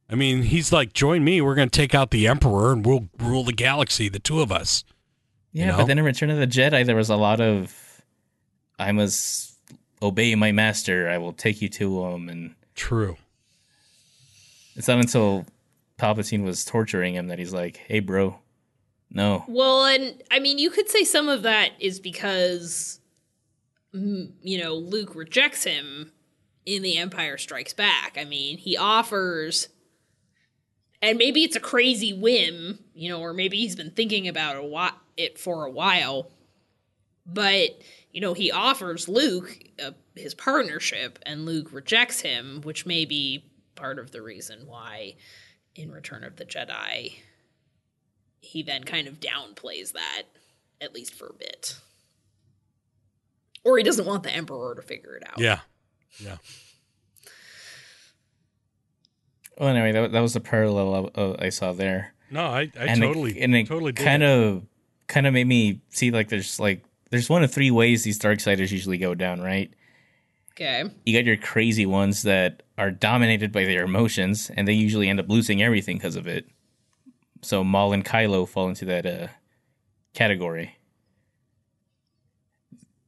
[0.10, 1.40] I mean, he's like, join me.
[1.40, 4.52] We're going to take out the Emperor and we'll rule the galaxy, the two of
[4.52, 4.84] us.
[5.54, 5.78] Yeah, know?
[5.78, 8.02] but then in Return of the Jedi, there was a lot of
[8.80, 9.56] I must
[10.02, 11.10] obey my master.
[11.10, 13.18] I will take you to him, and True.
[14.76, 15.46] it's not until
[16.00, 18.40] Palpatine was torturing him that he's like, "Hey, bro,
[19.10, 23.00] no." Well, and I mean, you could say some of that is because,
[23.94, 26.12] you know, Luke rejects him
[26.66, 28.18] in The Empire Strikes Back.
[28.20, 29.68] I mean, he offers,
[31.02, 34.64] and maybe it's a crazy whim, you know, or maybe he's been thinking about a
[34.64, 36.32] whi- it for a while,
[37.26, 37.70] but,
[38.12, 43.46] you know, he offers Luke uh, his partnership, and Luke rejects him, which may be
[43.76, 45.16] part of the reason why
[45.76, 47.14] in Return of the Jedi
[48.42, 50.24] he then kind of downplays that,
[50.82, 51.78] at least for a bit.
[53.64, 55.40] Or he doesn't want the Emperor to figure it out.
[55.40, 55.60] Yeah.
[56.20, 56.38] Yeah.
[59.58, 62.16] Well, anyway, that, that was the parallel I, uh, I saw there.
[62.32, 64.30] No, I, I and totally, it, and it totally kind it.
[64.30, 64.64] of
[65.12, 68.40] kind of made me see like there's like there's one of three ways these dark
[68.40, 69.70] darksiders usually go down, right?
[70.54, 70.86] Okay.
[71.06, 75.20] You got your crazy ones that are dominated by their emotions, and they usually end
[75.20, 76.46] up losing everything because of it.
[77.42, 79.28] So Maul and Kylo fall into that uh,
[80.14, 80.78] category.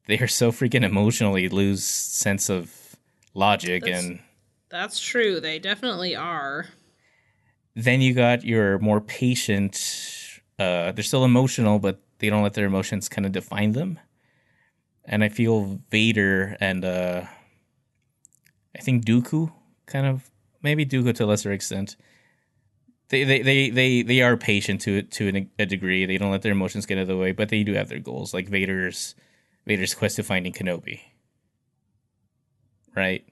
[0.07, 2.97] They are so freaking emotionally lose sense of
[3.33, 4.19] logic, That's- and
[4.69, 5.39] That's true.
[5.39, 6.67] They definitely are.
[7.75, 10.22] then you got your more patient.
[10.59, 13.99] Uh, they're still emotional, but they don't let their emotions kind of define them.
[15.05, 17.23] And I feel Vader and uh,
[18.77, 19.51] I think Dooku
[19.85, 20.29] kind of
[20.61, 21.95] maybe Dooku to a lesser extent.
[23.09, 26.05] They they they they, they are patient to to an, a degree.
[26.05, 28.33] They don't let their emotions get in the way, but they do have their goals,
[28.33, 29.15] like Vader's
[29.65, 31.01] Vader's quest to finding Kenobi.
[32.95, 33.25] Right.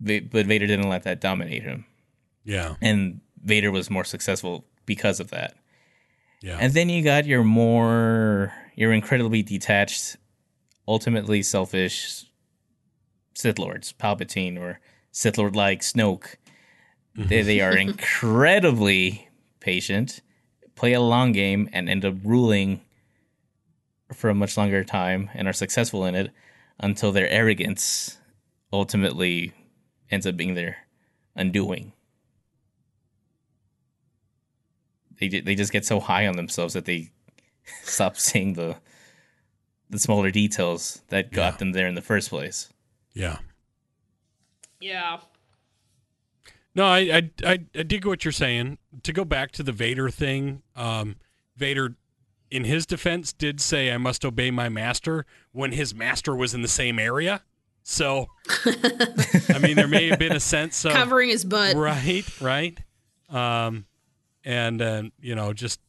[0.00, 1.84] But Vader didn't let that dominate him
[2.44, 2.74] Yeah.
[2.80, 5.54] and Vader was more successful because of that.
[6.42, 6.58] Yeah.
[6.60, 10.16] And then you got your more your incredibly detached,
[10.88, 12.24] ultimately selfish
[13.34, 14.80] Sith Lords, Palpatine or
[15.12, 16.36] Sith Lord like Snoke.
[17.16, 17.28] Mm-hmm.
[17.28, 19.28] They, they are incredibly
[19.60, 20.20] patient,
[20.74, 22.80] play a long game, and end up ruling
[24.12, 26.30] for a much longer time and are successful in it
[26.80, 28.18] until their arrogance
[28.72, 29.52] ultimately
[30.10, 30.78] ends up being their
[31.36, 31.92] undoing.
[35.28, 37.10] They they just get so high on themselves that they
[37.82, 38.76] stop seeing the
[39.90, 41.56] the smaller details that got Yeah.
[41.58, 42.68] them there in the first place.
[43.14, 43.38] yeah.
[44.80, 45.18] Yeah.
[46.74, 48.78] No, I, I, I, I dig what you're saying.
[49.02, 51.16] To go back to the Vader thing, um,
[51.56, 51.96] Vader,
[52.50, 56.62] in his defense, did say, I must obey my master when his master was in
[56.62, 57.42] the same area.
[57.84, 58.28] So,
[58.64, 61.76] I mean, there may have been a sense of Covering his butt.
[61.76, 62.78] right, right,
[63.28, 63.84] um,
[64.44, 65.80] and uh, you know, just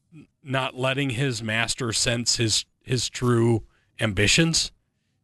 [0.43, 3.63] not letting his master sense his his true
[3.99, 4.71] ambitions.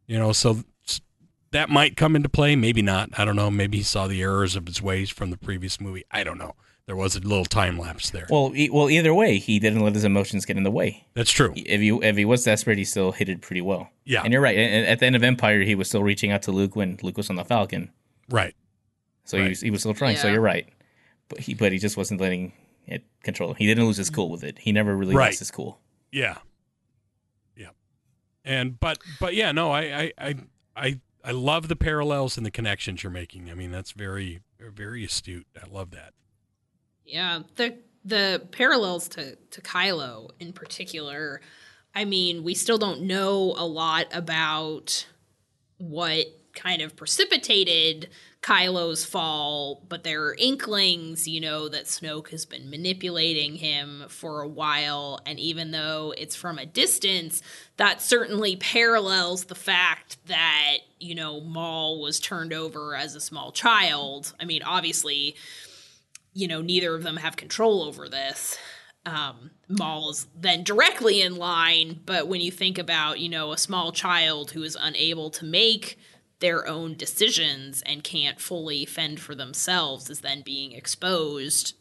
[0.06, 0.64] You know, so
[1.52, 2.56] that might come into play.
[2.56, 3.10] Maybe not.
[3.18, 3.50] I don't know.
[3.50, 6.04] Maybe he saw the errors of his ways from the previous movie.
[6.10, 6.54] I don't know.
[6.86, 8.26] There was a little time lapse there.
[8.28, 11.06] Well, e- well, either way, he didn't let his emotions get in the way.
[11.14, 11.52] That's true.
[11.54, 13.90] If he if he was desperate, he still hit it pretty well.
[14.04, 14.22] Yeah.
[14.24, 14.58] and you're right.
[14.58, 17.16] And at the end of Empire, he was still reaching out to Luke when Luke
[17.16, 17.92] was on the Falcon.
[18.28, 18.56] Right.
[19.24, 20.16] So he was he was still trying.
[20.16, 20.68] So you're right.
[21.28, 22.52] But he but he just wasn't letting
[22.90, 23.50] it control.
[23.50, 23.56] him.
[23.56, 24.58] He didn't lose his cool with it.
[24.58, 25.26] He never really Right.
[25.26, 25.80] lost his cool.
[26.12, 26.38] Yeah.
[27.56, 27.70] Yeah.
[28.44, 30.34] And but but yeah, no, I I I
[30.76, 33.50] I, I love the parallels and the connections you're making.
[33.50, 35.46] I mean, that's very very astute.
[35.62, 36.12] I love that.
[37.04, 41.40] Yeah, the the parallels to to Kylo in particular.
[41.94, 45.06] I mean, we still don't know a lot about
[45.78, 48.08] what kind of precipitated
[48.42, 54.40] Kylo's fall, but there are inklings, you know, that Snoke has been manipulating him for
[54.40, 57.42] a while, and even though it's from a distance,
[57.76, 63.52] that certainly parallels the fact that, you know, Maul was turned over as a small
[63.52, 64.32] child.
[64.40, 65.36] I mean, obviously,
[66.32, 68.56] you know, neither of them have control over this.
[69.04, 73.58] Um, Maul is then directly in line, but when you think about, you know, a
[73.58, 75.98] small child who is unable to make
[76.40, 81.74] their own decisions and can't fully fend for themselves is then being exposed,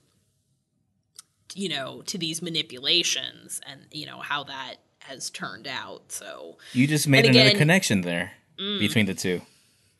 [1.55, 6.11] you know, to these manipulations and, you know, how that has turned out.
[6.11, 8.79] So, You just made And another again- connection there mm.
[8.79, 9.41] between the two.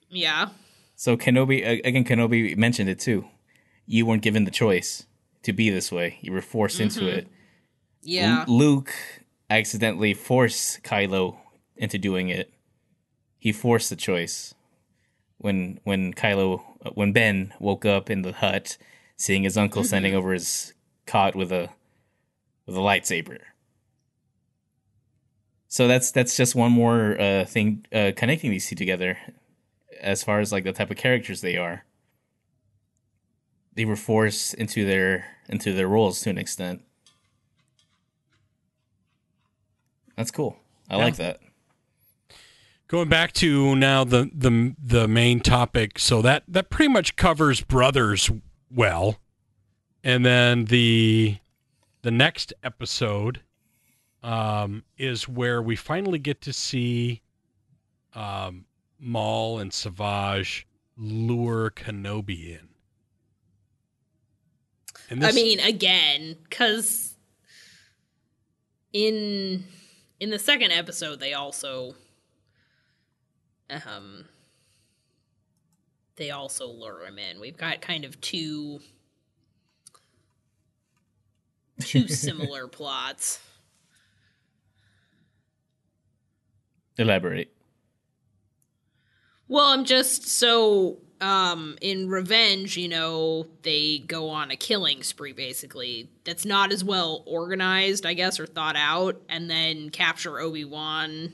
[0.09, 0.49] yeah.
[0.95, 3.25] So Kenobi again, Kenobi mentioned it too.
[3.85, 5.05] You weren't given the choice
[5.43, 6.17] to be this way.
[6.19, 7.19] You were forced into mm-hmm.
[7.19, 7.27] it.
[8.01, 8.43] Yeah.
[8.45, 8.93] L- Luke
[9.49, 11.37] accidentally forced Kylo
[11.77, 12.51] into doing it.
[13.39, 14.53] He forced the choice.
[15.37, 16.61] When when Kylo
[16.93, 18.77] when Ben woke up in the hut,
[19.15, 20.73] seeing his uncle standing over his
[21.05, 21.69] cot with a
[22.65, 23.39] with a lightsaber.
[25.69, 29.17] So that's that's just one more uh, thing uh, connecting these two together,
[30.01, 31.85] as far as like the type of characters they are.
[33.75, 36.81] They were forced into their into their roles to an extent.
[40.17, 40.57] That's cool.
[40.89, 41.39] I like that.
[42.89, 47.61] Going back to now the the the main topic, so that that pretty much covers
[47.61, 48.31] brothers
[48.71, 49.19] well,
[50.03, 51.37] and then the
[52.01, 53.41] the next episode
[54.23, 57.21] um, is where we finally get to see
[58.15, 58.65] um,
[58.99, 60.65] Maul and Savage
[60.97, 62.69] lure Kenobi in.
[65.11, 67.15] And I mean, again, because
[68.93, 69.63] in
[70.19, 71.93] in the second episode, they also
[73.69, 74.25] um
[76.19, 77.39] they also lure him in.
[77.39, 78.81] We've got kind of two
[81.79, 83.39] two similar plots.
[86.97, 87.51] Elaborate.
[89.47, 95.31] Well, I'm just so um in revenge, you know, they go on a killing spree
[95.31, 96.09] basically.
[96.25, 101.33] That's not as well organized, I guess, or thought out, and then capture Obi-Wan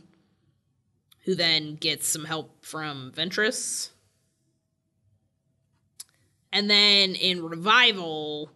[1.25, 3.89] who then gets some help from Ventress.
[6.53, 8.51] And then in revival,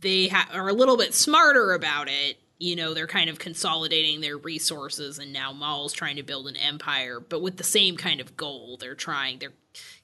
[0.00, 2.38] they ha- are a little bit smarter about it.
[2.58, 6.56] You know, they're kind of consolidating their resources, and now Maul's trying to build an
[6.56, 8.76] empire, but with the same kind of goal.
[8.78, 9.52] They're trying, they're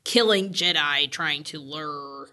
[0.05, 2.29] killing Jedi, trying to lure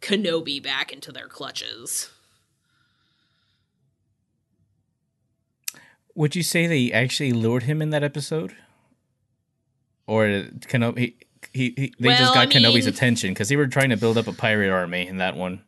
[0.00, 2.10] Kenobi back into their clutches.
[6.14, 8.54] Would you say they actually lured him in that episode,
[10.06, 10.24] or
[10.60, 11.14] Kenobi?
[11.52, 14.18] He, he, they just got I Kenobi's mean- attention because they were trying to build
[14.18, 15.62] up a pirate army in that one.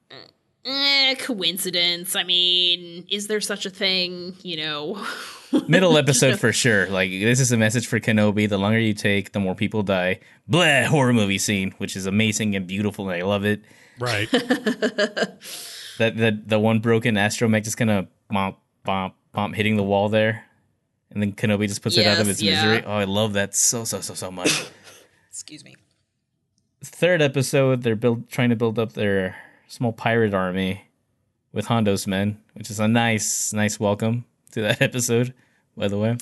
[0.65, 2.15] Eh, coincidence.
[2.15, 4.37] I mean, is there such a thing?
[4.43, 5.07] You know,
[5.69, 6.87] Middle episode for sure.
[6.89, 8.49] Like this is a message for Kenobi.
[8.49, 10.21] The longer you take, the more people die.
[10.47, 13.63] Blah horror movie scene, which is amazing and beautiful, and I love it.
[13.99, 14.29] right.
[15.99, 20.45] That that the one broken astromech is gonna bump bump bump hitting the wall there,
[21.11, 22.55] and then Kenobi just puts it out of Yes, its yeah.
[22.65, 22.85] misery.
[22.87, 24.65] Oh, I love that so so so so much.
[25.31, 25.75] excuse me.
[26.85, 29.37] Third episode, they're build trying to build up their
[29.69, 30.89] small pirate army
[31.53, 35.33] with Hondo's men, which is a nice nice welcome to that episode.
[35.77, 36.17] By the way,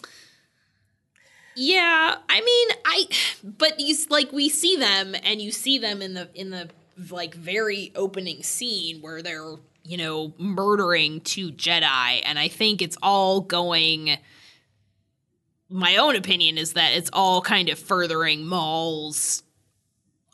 [1.56, 3.04] Yeah, I mean, I
[3.42, 6.68] but you like we see them and you see them in the in the
[7.11, 9.54] like very opening scene where they're,
[9.85, 14.18] you know, murdering two Jedi and I think it's all going
[15.70, 19.45] my own opinion is that it's all kind of furthering Maul's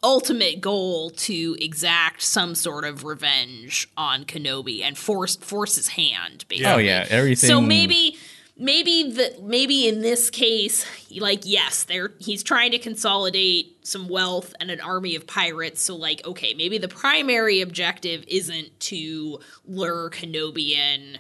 [0.03, 6.45] ultimate goal to exact some sort of revenge on Kenobi and force force his hand.
[6.49, 6.73] Basically.
[6.73, 7.49] Oh yeah, everything.
[7.49, 8.17] So maybe
[8.59, 10.87] maybe the maybe in this case
[11.19, 15.95] like yes they're he's trying to consolidate some wealth and an army of pirates so
[15.95, 21.19] like okay maybe the primary objective isn't to lure kenobi in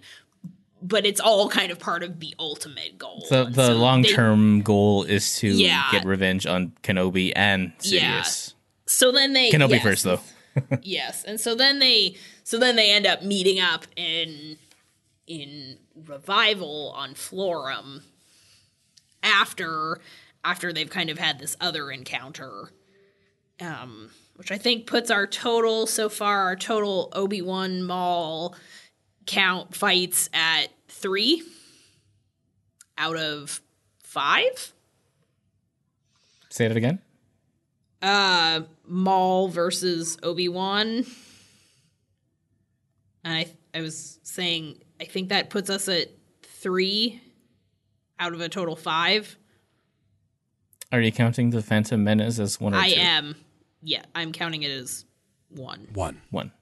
[0.82, 4.12] but it's all kind of part of the ultimate goal the the so long they-
[4.12, 5.84] term goal is to Yeah.
[5.92, 8.22] get revenge on Kenobi and Yeah.
[8.22, 8.54] Sidious.
[8.86, 9.82] so then they Kenobi yes.
[9.82, 10.20] first though.
[10.82, 14.56] yes and so then they so then they end up meeting up in
[15.26, 18.02] in revival on Florrum
[19.22, 20.00] after
[20.44, 22.70] after they've kind of had this other encounter
[23.60, 28.54] um which i think puts our total so far our total obi-wan maul
[29.26, 31.42] count fights at three
[32.98, 33.60] out of
[34.02, 34.72] five
[36.50, 37.00] Say that again.
[38.00, 41.04] uh Maul versus Obi-Wan.
[43.24, 46.08] And I I was saying I think that puts us at
[46.42, 47.20] 3
[48.18, 49.36] out of a total 5.
[50.92, 53.00] Are you counting the Phantom Menace as one or I two?
[53.00, 53.36] am.
[53.82, 55.04] Yeah, I'm counting it as
[55.50, 55.88] 1.
[55.94, 56.20] One.
[56.30, 56.52] One.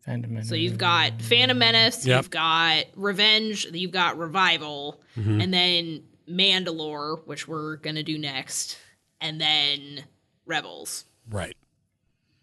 [0.00, 0.48] Phantom Menace.
[0.48, 2.16] So you've got Phantom Menace, Yep.
[2.16, 5.40] you've got Revenge, you've got Revival, Mm-hmm.
[5.40, 8.78] and then Mandalore, which we're going to do next,
[9.20, 10.04] and then
[10.46, 11.04] Rebels.
[11.28, 11.56] Right.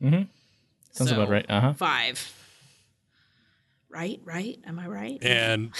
[0.01, 0.23] Mm-hmm.
[0.91, 1.45] Sounds So, about right.
[1.49, 1.73] Uh huh.
[1.73, 2.33] Five.
[3.95, 4.59] Right, right?
[4.67, 5.17] Am I right?
[5.23, 5.71] And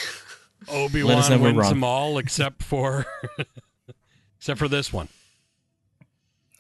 [0.70, 1.70] Obi Let us know Wan we're wins wrong.
[1.74, 3.05] them all except for
[4.39, 5.09] except for this one.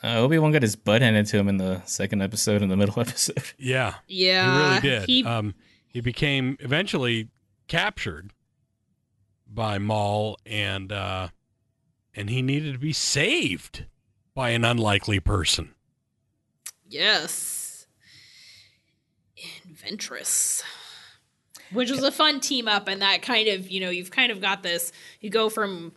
[0.03, 2.75] Uh, Obi Wan got his butt handed to him in the second episode in the
[2.75, 3.41] middle episode.
[3.57, 3.95] Yeah.
[4.07, 5.09] Yeah, he really did.
[5.09, 5.55] He, um,
[5.87, 7.29] he became eventually
[7.67, 8.31] captured
[9.47, 11.29] by Maul, and uh,
[12.13, 13.85] and he needed to be saved
[14.35, 15.73] by an unlikely person.
[16.87, 17.87] yes,
[19.65, 20.61] Inventress,
[21.71, 24.41] which was a fun team up, and that kind of you know you've kind of
[24.41, 24.91] got this.
[25.21, 25.93] You go from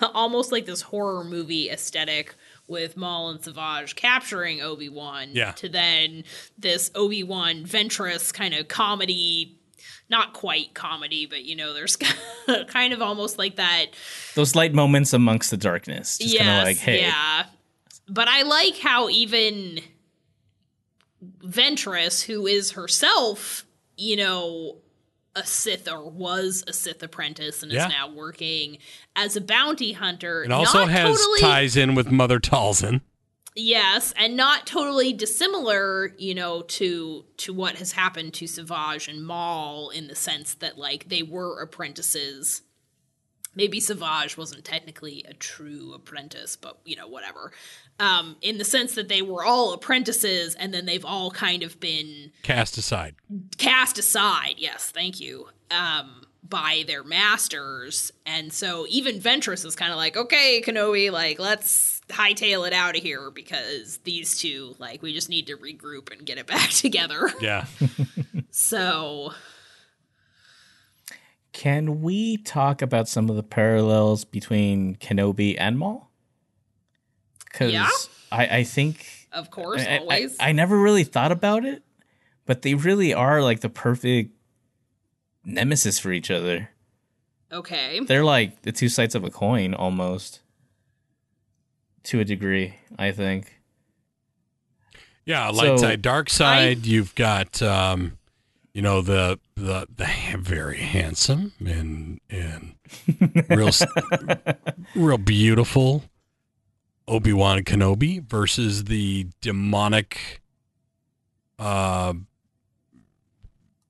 [0.14, 2.34] almost like this horror movie aesthetic
[2.66, 5.52] with Maul and Savage capturing Obi Wan, Yeah.
[5.52, 6.24] to then
[6.58, 9.54] this Obi Wan Ventress kind of comedy.
[10.10, 11.96] Not quite comedy, but you know, there's
[12.68, 13.88] kind of almost like that
[14.34, 16.16] Those light moments amongst the darkness.
[16.16, 17.44] Just kind yes, of like, hey, yeah.
[18.08, 19.80] But I like how even
[21.42, 23.66] Ventress, who is herself,
[23.96, 24.76] you know,
[25.34, 27.86] a Sith or was a Sith apprentice and Yeah.
[27.86, 28.78] is now working
[29.14, 30.44] as a bounty hunter.
[30.44, 33.00] It also has totally, ties in with Mother Talzin.
[33.54, 39.24] Yes, and not totally dissimilar, you know, to to what has happened to Savage and
[39.26, 42.62] Maul in the sense that like they were apprentices.
[43.58, 47.52] Maybe Savage wasn't technically a true apprentice, but you know, whatever.
[48.00, 51.78] Um, in the sense that they were all apprentices and then they've all kind of
[51.80, 53.16] been Cast aside.
[53.58, 59.90] cast aside yes thank you um by their masters and so even ventress is kind
[59.90, 65.02] of like okay kenobi like let's hightail it out of here because these two like
[65.02, 67.66] we just need to regroup and get it back together Yeah.
[68.50, 69.32] so
[71.58, 76.08] can we talk about some of the parallels between Kenobi and Maul?
[77.44, 77.88] Because Yeah.
[78.30, 81.82] I, I think of course I, I- always I, never really thought about it,
[82.46, 84.30] but they really are like the perfect
[85.44, 86.70] nemesis for each other.
[87.50, 90.40] okay They're like the two sides of a coin almost.
[92.04, 93.60] To a degree, I think.
[95.26, 96.86] Yeah, light So- side, dark side.
[96.86, 98.17] you've got, um,
[98.78, 100.06] you know, the the the
[100.38, 102.76] very handsome and and
[103.50, 103.72] real
[104.94, 106.04] real beautiful
[107.08, 110.42] Obi Wan Kenobi versus the demonic,
[111.58, 112.14] uh,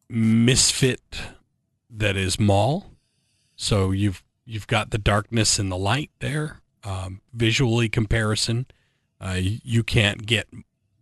[0.09, 1.21] misfit
[1.91, 2.87] that is Maul.
[3.57, 6.63] So you've you've got the darkness and the light there.
[6.83, 8.65] Um, visually comparison,
[9.21, 10.49] uh, you can't get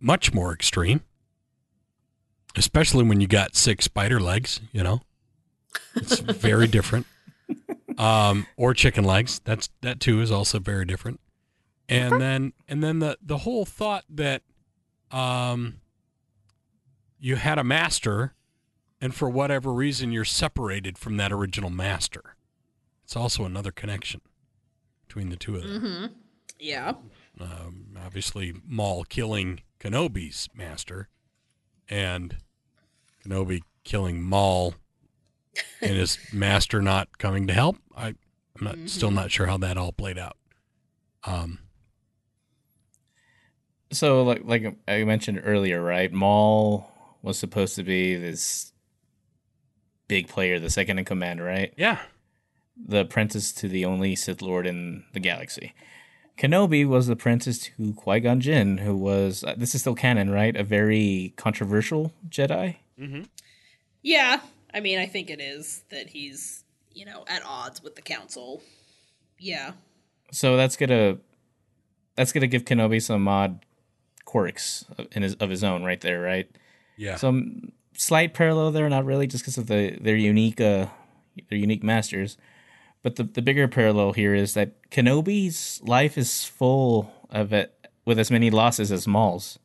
[0.01, 1.03] much more extreme,
[2.57, 4.59] especially when you got six spider legs.
[4.71, 5.01] You know,
[5.95, 7.05] it's very different.
[7.97, 9.41] Um, or chicken legs.
[9.43, 11.19] That's that too is also very different.
[11.89, 14.41] And then and then the the whole thought that
[15.11, 15.79] um,
[17.19, 18.33] you had a master,
[18.99, 22.35] and for whatever reason you're separated from that original master.
[23.05, 24.19] It's also another connection
[25.07, 26.05] between the two of them mm-hmm
[26.59, 26.93] yeah
[27.39, 31.07] um, obviously Maul killing Kenobi's master,
[31.89, 32.37] and
[33.27, 34.75] Kenobi killing Maul,
[35.81, 37.77] and his master not coming to help.
[37.95, 38.07] I
[38.59, 40.37] I'm not still not sure how that all played out.
[41.25, 41.59] Um,
[43.91, 46.11] So like like I mentioned earlier, right?
[46.11, 48.71] Maul was supposed to be this
[50.07, 51.73] big player, the second in command, right?
[51.77, 51.99] yeah,
[52.87, 55.73] The apprentice to the only Sith Lord in the galaxy.
[56.37, 60.29] Kenobi was the apprentice to Qui Gon Jinn, who was uh, this is still canon,
[60.29, 60.55] right?
[60.55, 62.77] A very controversial Jedi.
[64.01, 64.41] Yeah,
[64.73, 68.61] I mean, I think it is that he's, you know, at odds with the council.
[69.39, 69.73] Yeah.
[70.31, 71.17] So that's gonna
[72.15, 73.65] that's gonna give Kenobi some odd
[74.25, 76.49] quirks in his of his own, right there, right?
[76.97, 77.15] yeah.
[77.15, 80.87] some slight parallel there, not really, just because of the their unique uh
[81.49, 82.37] their unique masters.
[83.03, 87.73] But the the bigger parallel here is that Kenobi's life is full of it
[88.05, 89.59] with as many losses as Maul's.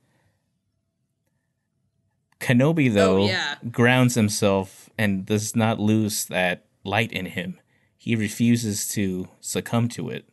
[2.42, 3.54] Kenobi though yeah.
[3.70, 7.58] grounds himself and does not lose that light in him.
[7.96, 10.28] He refuses to succumb to it.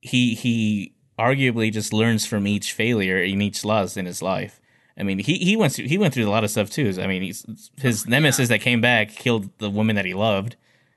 [0.00, 4.60] He he arguably just learns from each failure and each loss in his life.
[4.96, 6.92] I mean, he he went through, he went through a lot of stuff too.
[7.00, 7.44] I mean, he's,
[7.80, 10.56] his nemesis that came back killed the woman that he loved,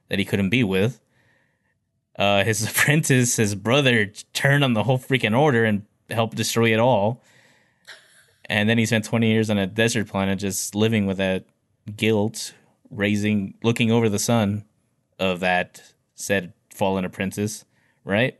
[0.09, 1.01] that he couldn't be with.
[2.18, 6.80] Uh, his apprentice, his brother, turned on the whole freaking order and helped destroy it
[6.80, 7.22] all.
[8.47, 11.45] And then he spent twenty years on a desert planet, just living with that
[11.95, 12.53] guilt,
[12.89, 14.65] raising, looking over the son
[15.19, 15.81] of that
[16.13, 17.65] said fallen apprentice,
[18.03, 18.37] right?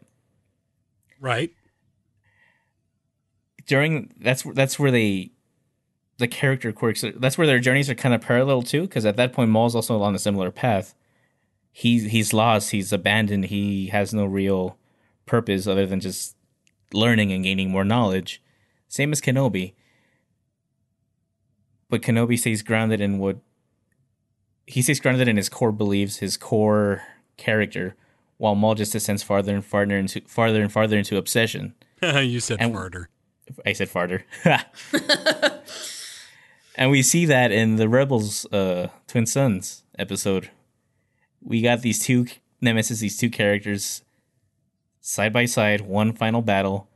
[1.20, 1.52] right.
[3.66, 5.32] during that's that's where they
[6.18, 9.34] the character quirks that's where their journeys are kind of parallel too because at that
[9.34, 10.94] point Maul's also on a similar path
[11.72, 14.78] he's he's lost he's abandoned he has no real
[15.26, 16.36] purpose other than just
[16.94, 18.42] learning and gaining more knowledge
[18.88, 19.74] same as Kenobi
[21.90, 23.38] but Kenobi stays grounded in what
[24.68, 27.04] he stays grounded in his core beliefs his core
[27.38, 27.96] character
[28.38, 32.58] while Maul just descends farther and farther into farther and farther into obsession you said
[32.60, 33.06] And- farter.
[33.64, 34.26] I said farther.
[36.76, 40.50] and we see that in the Rebels uh, Twin Suns episode.
[41.42, 42.26] We got these two
[42.60, 44.02] nemesis, these two characters
[45.00, 46.90] side by side, one final battle.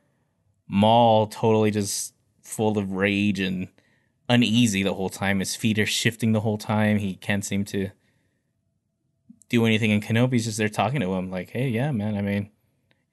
[0.67, 3.67] Maul totally just full of rage and
[4.29, 5.39] uneasy the whole time.
[5.39, 6.99] His feet are shifting the whole time.
[6.99, 7.89] He can't seem to
[9.49, 9.91] do anything.
[9.91, 12.15] And Kenobi's just there talking to him, like, "Hey, yeah, man.
[12.15, 12.51] I mean,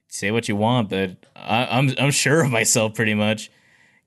[0.08, 3.50] say what you want, but I, I'm I'm sure of myself pretty much."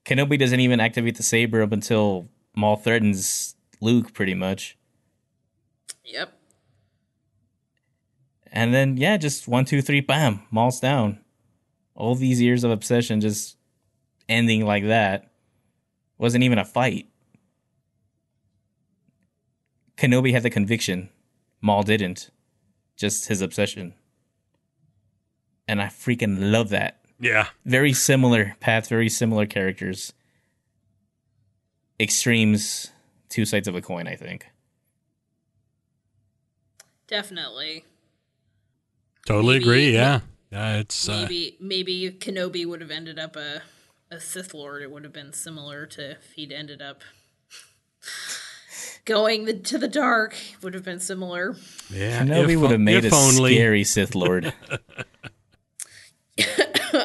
[0.06, 4.78] Kenobi doesn't even activate the saber up until Maul threatens Luke, pretty much.
[6.04, 6.34] Yep.
[8.52, 11.20] And then, yeah, just one, two, three, bam, Maul's down.
[11.96, 13.58] All these years of obsession just
[14.28, 15.29] ending like that.
[16.20, 17.08] Wasn't even a fight.
[19.98, 21.10] Kenobi had the conviction.
[21.62, 22.30] Maul didn't.
[22.96, 23.94] Just his obsession.
[25.68, 26.98] And I freaking love that.
[27.22, 30.14] Yeah, Very similar path, very similar characters.
[32.00, 32.92] Extremes,
[33.28, 34.46] two sides of a coin, I think.
[37.08, 37.84] Definitely.
[39.26, 39.94] totally Maybe- agree.
[39.94, 40.78] Yeah, yeah.
[40.78, 43.64] It's uh, Maybe maybe Kenobi would have ended up a
[44.12, 47.02] a Sith Lord, it would have been similar to if he'd ended up
[49.06, 50.36] going the, to the dark.
[50.62, 51.56] Would have been similar.
[51.90, 52.24] yeah.
[52.24, 53.56] Kenobi if- would have made a only.
[53.56, 54.54] scary Sith Lord.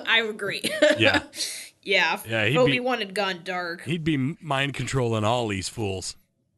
[0.07, 0.63] I agree.
[0.99, 1.23] Yeah,
[1.83, 2.15] yeah.
[2.15, 3.83] If Yeah, he'd Obi be- Wan had gone dark.
[3.83, 6.17] he'd be mind controlling all these fools.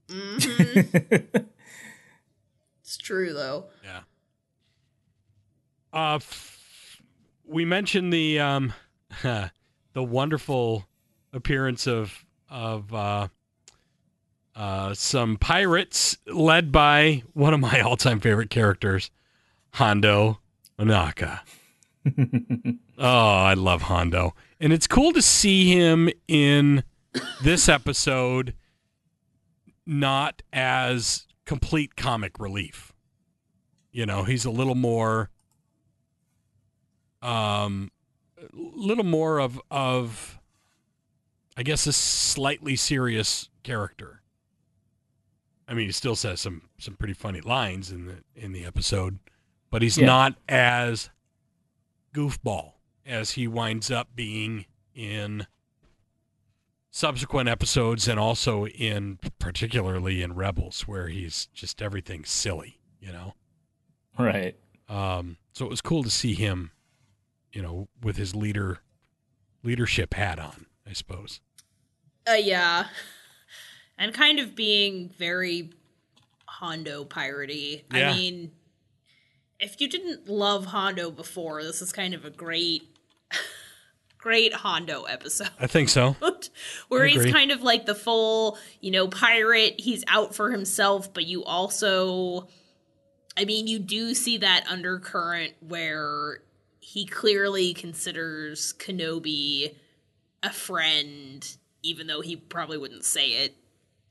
[2.89, 3.65] It's true though.
[3.83, 4.01] Yeah.
[5.93, 7.03] Uh, f-
[7.45, 8.73] we mentioned the um,
[9.97, 10.87] the wonderful
[11.33, 13.29] appearance of of uh,
[14.55, 19.11] uh, some pirates led by one of my all time favorite characters,
[19.73, 20.41] Hondo
[20.79, 21.41] Ohnaka.
[22.99, 26.85] oh, I love Hondo, and it's cool to see him in
[27.43, 28.53] this episode,
[29.87, 32.93] not as complete comic relief.
[33.93, 35.31] You know, he's a little more
[37.23, 37.91] um
[38.53, 40.39] little more of of
[41.57, 44.21] I guess a slightly serious character.
[45.69, 49.19] I mean, he still says some some pretty funny lines in the in the episode,
[49.71, 50.07] but he's Yeah.
[50.07, 51.11] not as
[52.15, 52.73] goofball
[53.05, 55.47] as he winds up being in
[56.91, 63.35] subsequent episodes and also in particularly in Rebels where he's just everything silly, you know.
[64.19, 64.57] right.
[64.89, 66.71] Um, so it was cool to see him,
[67.53, 68.81] you know, with his leader
[69.63, 71.41] leadership hat on, I suppose.
[72.29, 72.87] Uh, yeah.
[73.99, 75.71] And kind of being very
[76.47, 77.85] Hondo piratey.
[77.95, 78.11] Yeah.
[78.11, 78.53] I mean,
[79.59, 82.83] if you didn't love Hondo before, this is kind of a great,
[84.19, 85.49] great Hondo episode.
[85.59, 86.17] I think so.
[86.89, 89.77] where he's kind of like the full, you know, pirate.
[89.79, 92.49] He's out for himself, but you also,
[93.37, 96.41] I mean, you do see that undercurrent where
[96.89, 99.74] he clearly considers Kenobi
[100.45, 103.57] a friend, even though he probably wouldn't say it.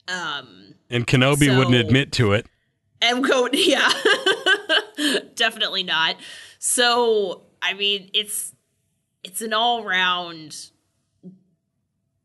[0.09, 2.47] Um, And Kenobi So- wouldn't admit to it.
[3.01, 3.89] and go, yeah,
[5.35, 6.17] definitely not.
[6.59, 8.53] So, I mean, it's
[9.23, 10.69] it's an all round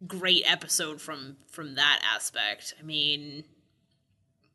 [0.07, 2.75] great episode from from that aspect.
[2.81, 3.45] I mean,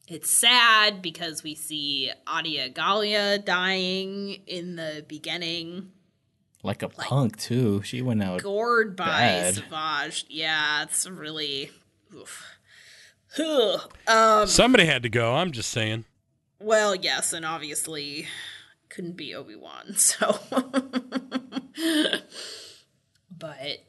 [0.08, 5.91] it's sad because we see Adi Gallia dying in the beginning,
[6.64, 7.82] Like a punk too.
[7.84, 8.43] She went out.
[8.43, 9.56] gored by Bad.
[9.56, 10.26] Savage.
[10.30, 11.72] Yeah, it's really.
[12.14, 12.43] Oof.
[14.08, 15.36] Um, Somebody had to go.
[15.36, 16.06] I'm just saying.
[16.60, 18.28] Well, yes, and obviously
[18.89, 20.39] couldn't be Obi Wan, so.
[23.38, 23.80] but,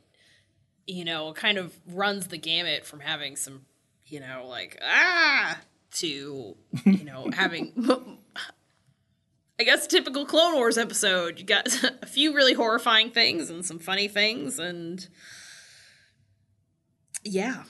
[0.86, 3.66] you know, kind of runs the gamut from having some,
[4.06, 5.58] you know, like, ah,
[5.96, 7.72] to, you know, having.
[9.58, 11.38] I guess typical Clone Wars episode.
[11.38, 11.66] You got
[12.02, 15.08] a few really horrifying things and some funny things, and
[17.24, 17.62] yeah.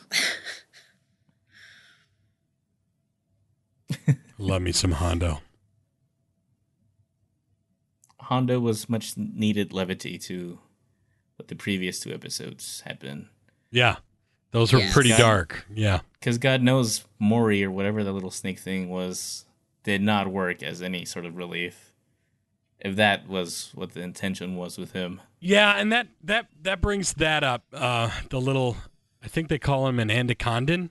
[4.39, 5.41] Love me some Hondo.
[8.21, 10.59] Hondo was much needed levity to
[11.37, 13.29] what the previous two episodes had been.
[13.71, 13.97] Yeah.
[14.53, 14.93] Those were Yes.
[14.93, 15.19] pretty Yeah.
[15.19, 15.67] dark.
[15.73, 16.01] Yeah.
[16.15, 19.45] Because God knows Morley or whatever the little snake thing was
[19.85, 21.93] did not work as any sort of relief.
[22.81, 25.21] If that was what the intention was with him.
[25.41, 27.65] Yeah, and that that that brings that up.
[27.73, 28.77] Uh the little
[29.23, 30.91] I think they call him an anacondan.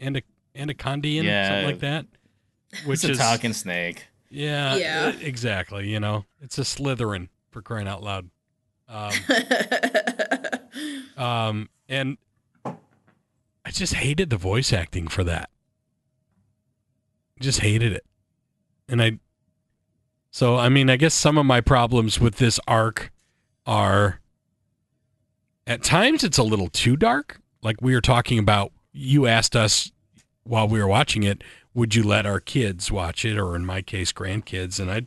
[0.00, 0.22] Anda,
[0.54, 1.48] anacondian, Yeah.
[1.48, 2.06] something like that.
[2.86, 4.06] Which It's a is talking snake.
[4.30, 5.08] Yeah, Yeah.
[5.20, 5.88] exactly.
[5.90, 8.30] You know, it's a Slytherin for crying out loud.
[8.88, 9.12] Um,
[11.16, 12.16] um, and
[13.70, 15.48] I just hated the voice acting for that.
[17.38, 18.04] Just hated it,
[18.88, 19.20] and I.
[20.32, 23.12] So I mean, I guess some of my problems with this arc
[23.66, 24.18] are.
[25.68, 27.40] At times, it's a little too dark.
[27.62, 29.92] Like we were talking about, you asked us
[30.42, 33.82] while we were watching it, would you let our kids watch it, or in my
[33.82, 34.80] case, grandkids?
[34.80, 35.02] And I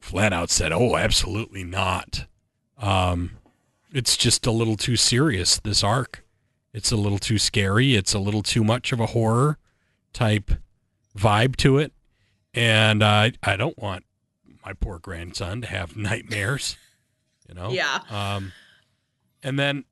[0.00, 2.26] flat out said, oh, absolutely not.
[2.78, 3.38] Um,
[3.92, 6.21] it's just a little too serious, this arc.
[6.72, 7.94] It's a little too scary.
[7.94, 9.58] It's a little too much of a horror
[10.12, 10.50] type
[11.16, 11.92] vibe to it.
[12.54, 14.04] And I I don't want
[14.64, 16.76] my poor grandson to have nightmares,
[17.48, 17.70] you know?
[17.70, 18.00] Yeah.
[18.10, 18.52] Um,
[19.42, 19.84] and then,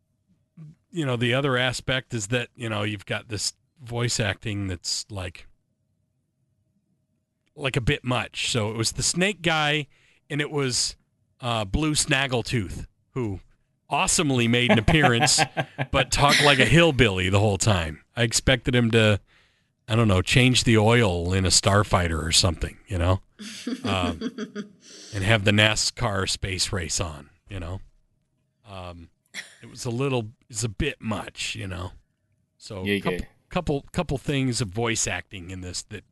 [0.90, 3.52] you know, the other aspect is that, you know, you've got this
[3.82, 5.46] voice acting that's like,
[7.56, 8.50] like a bit much.
[8.50, 9.86] So it was the snake guy
[10.28, 10.96] and it was
[11.40, 13.40] uh, Blue Snaggletooth, who
[13.90, 15.40] awesomely made an appearance,
[15.90, 18.02] but talked like a hillbilly the whole time.
[18.16, 19.20] I expected him to,
[19.88, 23.20] I don't know, change the oil in a starfighter or something, you know,
[23.84, 24.20] um,
[25.14, 27.80] and have the NASCAR space race on, you know.
[28.68, 29.08] Um,
[29.62, 31.92] it was a little, it's a bit much, you know.
[32.58, 33.24] So Yeah, couple, yeah.
[33.48, 36.04] couple couple things of voice acting in this that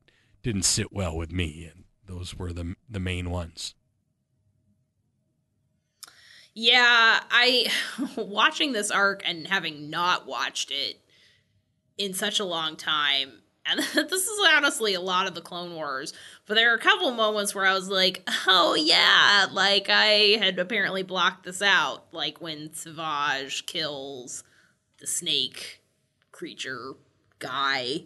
[0.42, 3.74] didn't sit well with me, and those were the the main ones.
[6.60, 7.70] Yeah, I
[8.16, 11.00] watching this arc and having not watched it
[11.96, 13.30] in such a long time.
[13.70, 16.14] And this is honestly a lot of the Clone Wars,
[16.46, 20.58] but there are a couple moments where I was like, "Oh yeah," like I had
[20.58, 24.42] apparently blocked this out, like when Savage kills
[25.00, 25.82] the snake
[26.32, 26.94] creature
[27.40, 28.04] guy,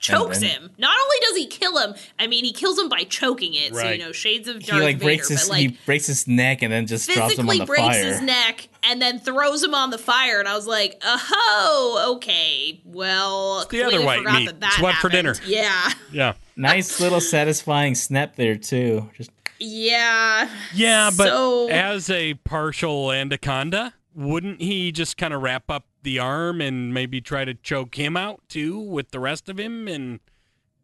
[0.00, 0.70] chokes then- him.
[0.78, 3.74] Not only does he kill him, I mean, he kills him by choking it.
[3.74, 6.06] So you know, shades of He Darth like breaks Vader, his but like he breaks
[6.06, 8.04] his neck and then just drops him on physically the breaks fire.
[8.04, 12.80] his neck and then throws him on the fire and i was like oh okay
[12.84, 14.46] well the other completely white forgot meat.
[14.46, 15.34] that that It's what for dinner.
[15.46, 19.08] yeah Yeah, Nice little satisfying snap there too.
[19.16, 25.70] Just yeah yeah, but So- as a partial anaconda, wouldn't he just kind of wrap
[25.70, 29.58] up the arm and maybe try to choke him out too with the rest of
[29.58, 29.88] him?
[29.88, 30.20] And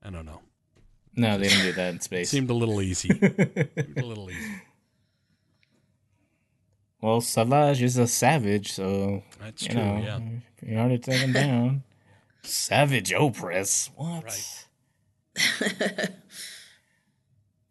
[0.02, 0.40] I don't know.
[1.16, 2.30] no, they didn't do that in space.
[2.30, 3.10] Seemed a little easy.
[3.96, 4.62] A little easy.
[7.00, 9.82] Well, Savage is a savage, so That's you true.
[9.82, 10.18] know, yeah.
[10.68, 11.84] you hard to take him down.
[12.42, 13.90] savage Opress.
[13.94, 14.24] What?
[14.24, 14.58] Right.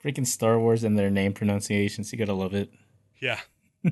[0.03, 2.13] Freaking Star Wars and their name pronunciations.
[2.13, 2.69] You gotta love it.
[3.19, 3.39] Yeah.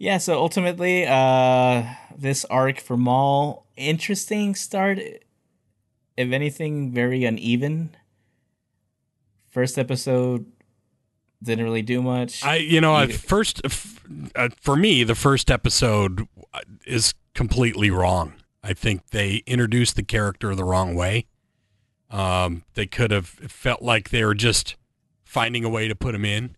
[0.00, 1.84] Yeah, so ultimately, uh,
[2.16, 4.98] this arc for Maul, interesting start.
[4.98, 7.94] if anything, very uneven.
[9.50, 10.46] First episode
[11.42, 12.42] didn't really do much.
[12.42, 14.02] I, you know, first f-
[14.34, 16.26] uh, for me, the first episode
[16.86, 18.32] is completely wrong.
[18.62, 21.26] I think they introduced the character the wrong way.
[22.10, 24.76] Um, they could have felt like they were just
[25.24, 26.56] finding a way to put him in,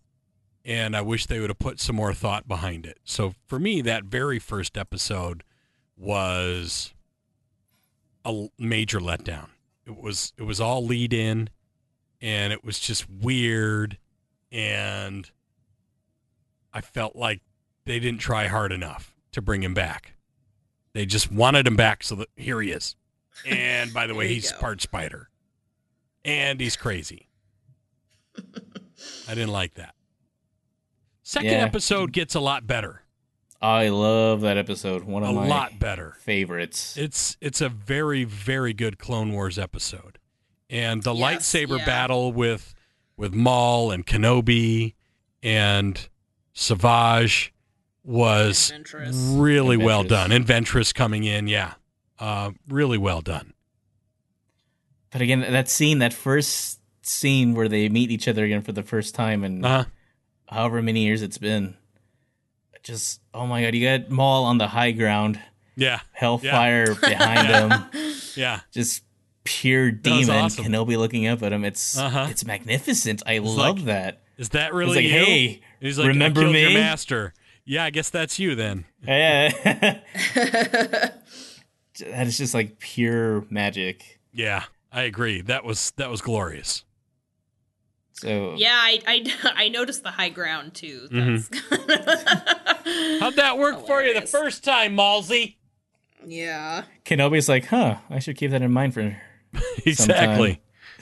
[0.65, 2.99] and I wish they would have put some more thought behind it.
[3.03, 5.43] So for me, that very first episode
[5.97, 6.93] was
[8.25, 9.49] a major letdown.
[9.85, 11.49] It was it was all lead in,
[12.21, 13.97] and it was just weird
[14.53, 15.29] and
[16.71, 17.41] I felt like
[17.85, 20.13] they didn't try hard enough to bring him back.
[20.93, 22.95] They just wanted him back so that here he is.
[23.45, 24.59] And by the way, he's go.
[24.59, 25.29] part spider.
[26.23, 27.29] And he's crazy.
[28.37, 29.95] I didn't like that.
[31.23, 31.65] Second Yeah.
[31.65, 33.01] episode gets a lot better.
[33.61, 35.03] I love that episode.
[35.05, 36.17] One of A my lot better.
[36.19, 36.97] favorites.
[36.97, 40.19] It's it's a very very good Clone Wars episode,
[40.69, 41.85] and the Yes, lightsaber yeah.
[41.85, 42.75] battle with
[43.15, 44.95] with Maul and Kenobi
[45.41, 46.09] and
[46.51, 47.53] Savage
[48.03, 48.85] was And
[49.41, 50.31] really And well done.
[50.33, 51.75] And Ventress coming in, yeah,
[52.19, 53.53] uh, really well done.
[55.11, 58.83] But again, that scene, that first scene where they meet each other again for the
[58.83, 59.85] first time, and Uh,
[60.53, 61.75] however many years it's been,
[62.83, 65.39] just oh my god, you got Maul on the high ground,
[65.75, 69.03] yeah, Hellfire behind him, yeah, just
[69.43, 70.29] pure demon.
[70.35, 70.65] awesome.
[70.65, 71.63] Kenobi looking up at him.
[71.65, 72.27] It's Uh-huh.
[72.29, 73.23] it's magnificent.
[73.25, 74.21] I love like, that.
[74.37, 75.09] is that It's really like, you?
[75.11, 76.61] hey, He's like, remember I killed me?
[76.61, 77.33] your master.
[77.65, 78.85] Yeah, I guess that's you then.
[79.07, 79.49] Yeah.
[81.99, 84.19] that is just like pure magic.
[84.31, 85.41] Yeah, I agree.
[85.41, 86.83] That was that was glorious.
[88.23, 91.07] So Yeah, I, I, I noticed the high ground too.
[91.11, 91.87] Mm-hmm.
[91.87, 95.57] That's How'd that work for you the first time, Malsey?
[96.25, 96.83] yeah.
[97.05, 99.17] Kenobi's like, huh, I should keep that in mind for
[99.85, 100.61] Exactly.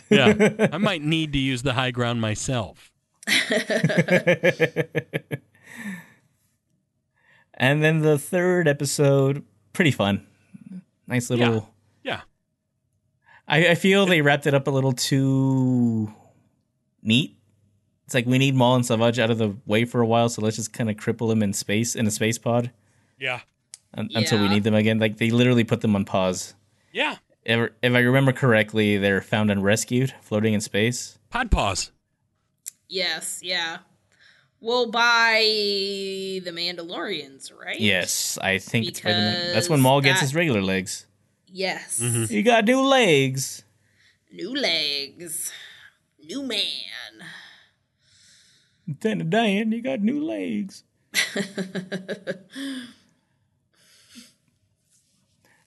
[0.09, 0.67] yeah.
[0.71, 2.91] I might need to use the high ground myself.
[7.53, 9.43] And then the third episode,
[9.73, 10.25] pretty fun.
[11.07, 11.69] Nice little.
[12.03, 12.21] Yeah.
[13.47, 16.11] I, I feel they wrapped it up a little too
[17.03, 17.35] neat.
[18.05, 20.41] It's like we need Maul and Savage out of the way for a while, so
[20.41, 22.71] let's just kind of cripple them in space in a space pod
[23.19, 23.39] Yeah.
[23.93, 24.99] un- until we need them again.
[24.99, 26.53] Like they literally put them on pause.
[26.91, 27.17] Yeah.
[27.45, 31.17] If, if I remember correctly, they're found and rescued, floating in space.
[31.29, 31.91] Pod pause.
[32.89, 33.77] Yes, yeah.
[34.59, 37.79] Well, by the Mandalorians, right?
[37.79, 41.07] Yes, I think it's by the, that's when Maul gets his regular legs.
[41.47, 41.99] Yes.
[41.99, 42.31] Mm-hmm.
[42.31, 43.63] You got new legs.
[44.31, 45.51] New legs.
[46.23, 46.59] New man.
[48.87, 50.83] Lieutenant Dan, you got new legs.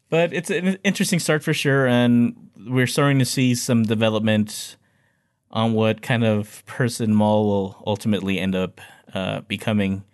[0.09, 4.77] but it's an interesting start for sure, and we're starting to see some development
[5.51, 8.81] on what kind of person Maul will ultimately end up
[9.13, 10.05] uh, becoming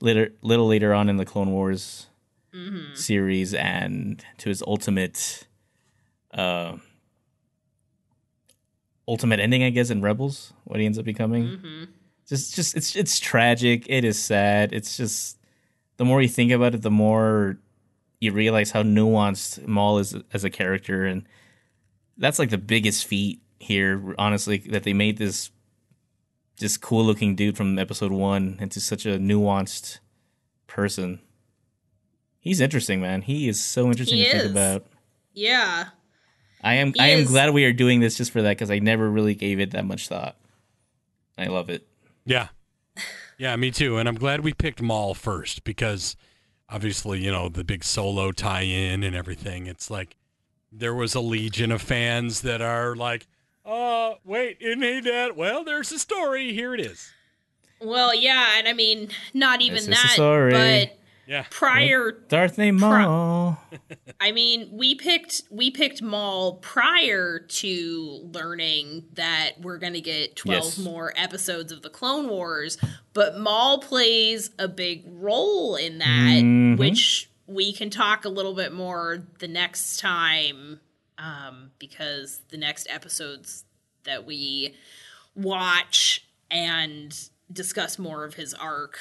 [0.00, 2.08] little, little later on in the Clone Wars
[2.94, 5.46] series, and to his ultimate,
[6.34, 6.76] uh,
[9.08, 11.44] ultimate ending, I guess, in Rebels, what he ends up becoming.
[11.44, 11.84] Mm-hmm.
[12.28, 13.86] Just just it's it's tragic.
[13.88, 14.72] It is sad.
[14.72, 15.38] It's just
[15.96, 17.58] the more you think about it the more
[18.20, 21.04] you realize how nuanced maul is as a character.
[21.04, 21.26] And
[22.16, 25.50] that's like the biggest feat here honestly that they made this
[26.58, 29.98] just cool looking dude from episode one into such a nuanced
[30.66, 31.20] person.
[32.38, 33.22] He's interesting man.
[33.22, 34.86] He is so interesting He to think about.
[35.32, 35.88] Yeah.
[36.62, 37.28] I am He i am is.
[37.28, 39.84] glad we are doing this just for that because i never really gave it that
[39.84, 40.36] much thought
[41.38, 41.86] i love it
[42.24, 42.48] Yeah.
[43.38, 43.96] Yeah, me too.
[43.98, 46.14] And I'm glad we picked Maul first because
[46.68, 49.66] obviously, you know, the big solo tie in and everything.
[49.66, 50.14] It's like
[50.70, 53.26] there was a legion of fans that are like,
[53.66, 55.34] uh, wait, isn't he dead?
[55.34, 56.52] Well, there's a story.
[56.52, 57.10] Here it is.
[57.80, 60.52] Well, yeah, and I mean, not even This that, sorry.
[60.52, 60.96] but
[61.32, 61.46] Yeah.
[61.50, 63.58] prior darth name maul
[64.20, 70.36] I mean, we picked we picked Maul prior to learning that we're going to get
[70.36, 70.78] 12 Yes.
[70.78, 72.76] more episodes of the Clone Wars,
[73.14, 76.76] but Maul plays a big role in that, Mhm.
[76.76, 80.80] which we can talk a little bit more the next time
[81.18, 83.64] um, because the next episodes
[84.04, 84.74] that we
[85.34, 88.98] watch and discuss more of his arc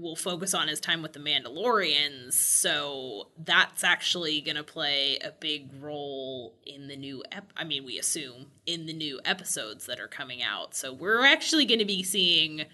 [0.00, 2.32] will focus on his time with the Mandalorians.
[2.34, 7.84] So that's actually going to play a big role in the new ep- I mean,
[7.84, 10.74] we assume in the new episodes that are coming out.
[10.74, 12.64] So we're actually going to be seeing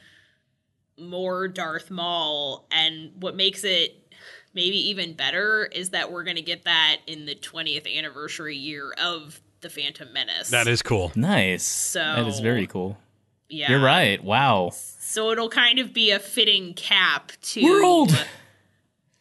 [0.99, 4.13] more Darth Maul and what makes it
[4.53, 8.93] maybe even better is that we're going to get that in the 20th anniversary year
[9.03, 10.51] of the Phantom Menace.
[10.51, 11.13] That is cool.
[11.15, 11.65] Nice.
[11.65, 12.99] So- that is very cool.
[13.51, 13.71] Yeah.
[13.71, 14.23] You're right.
[14.23, 14.71] Wow.
[14.73, 18.27] So it'll kind of be a fitting cap to World.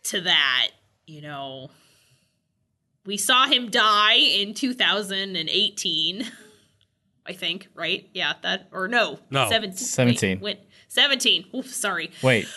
[0.04, 0.70] to that,
[1.06, 1.72] you know.
[3.06, 6.26] We saw him die in 2018.
[7.26, 8.10] I think, right?
[8.14, 9.20] Yeah, that or no.
[9.30, 9.50] No.
[9.50, 9.78] 17.
[9.78, 10.40] 17.
[10.40, 11.46] Wait, wait, 17.
[11.56, 12.12] Oof, sorry.
[12.24, 12.48] Wait.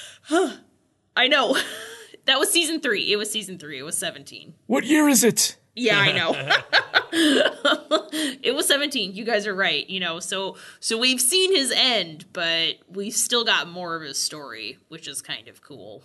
[1.16, 1.56] I know.
[2.24, 3.12] that was season 3.
[3.12, 3.78] It was season 3.
[3.78, 4.54] It was 17.
[4.66, 5.56] What year is it?
[5.74, 6.32] Yeah, I know.
[8.42, 9.14] it was 17.
[9.14, 9.88] You guys are right.
[9.88, 14.18] You know, so so we've seen his end, but we've still got more of his
[14.18, 16.02] story, which is kind of cool.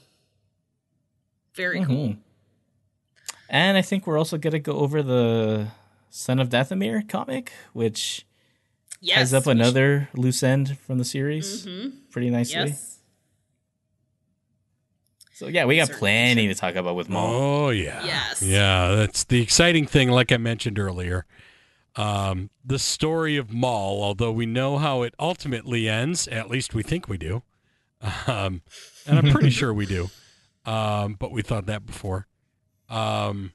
[1.54, 2.10] Very cool.
[2.10, 2.18] Mhm.
[3.50, 5.68] And I think we're also going to go over the
[6.10, 8.26] Son of Dathomir comic, which
[9.00, 9.18] Yes.
[9.18, 11.68] ties up another loose end from the series
[12.12, 12.70] pretty nicely.
[12.70, 12.97] Yes.
[15.38, 17.32] So yeah, we got plenty to talk about with Maul.
[17.32, 18.04] Oh yeah.
[18.04, 18.42] Yes.
[18.42, 20.10] Yeah, that's the exciting thing.
[20.10, 21.28] Like I mentioned earlier,
[21.96, 24.02] um, the story of Maul.
[24.02, 27.44] Although we know how it ultimately ends, at least we think we do,
[28.26, 28.64] um,
[29.06, 30.10] and I'm pretty sure we do.
[30.66, 32.26] Um, but we thought that before.
[32.90, 33.52] Um,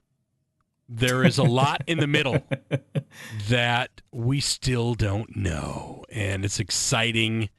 [0.89, 2.47] there is a lot in the middle
[3.49, 7.51] that we still don't know, and it's exciting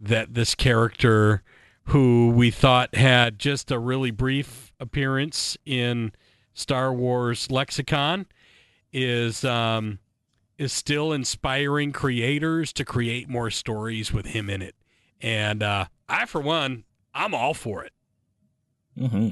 [0.00, 1.44] that this character
[1.90, 6.12] who we thought had just a really brief appearance in
[6.54, 8.26] Star Wars lexicon
[8.92, 9.98] is um,
[10.56, 14.76] is still inspiring creators to create more stories with him in it.
[15.20, 17.92] And uh, I, for one, I'm all for it.
[18.96, 19.30] Mm-hmm.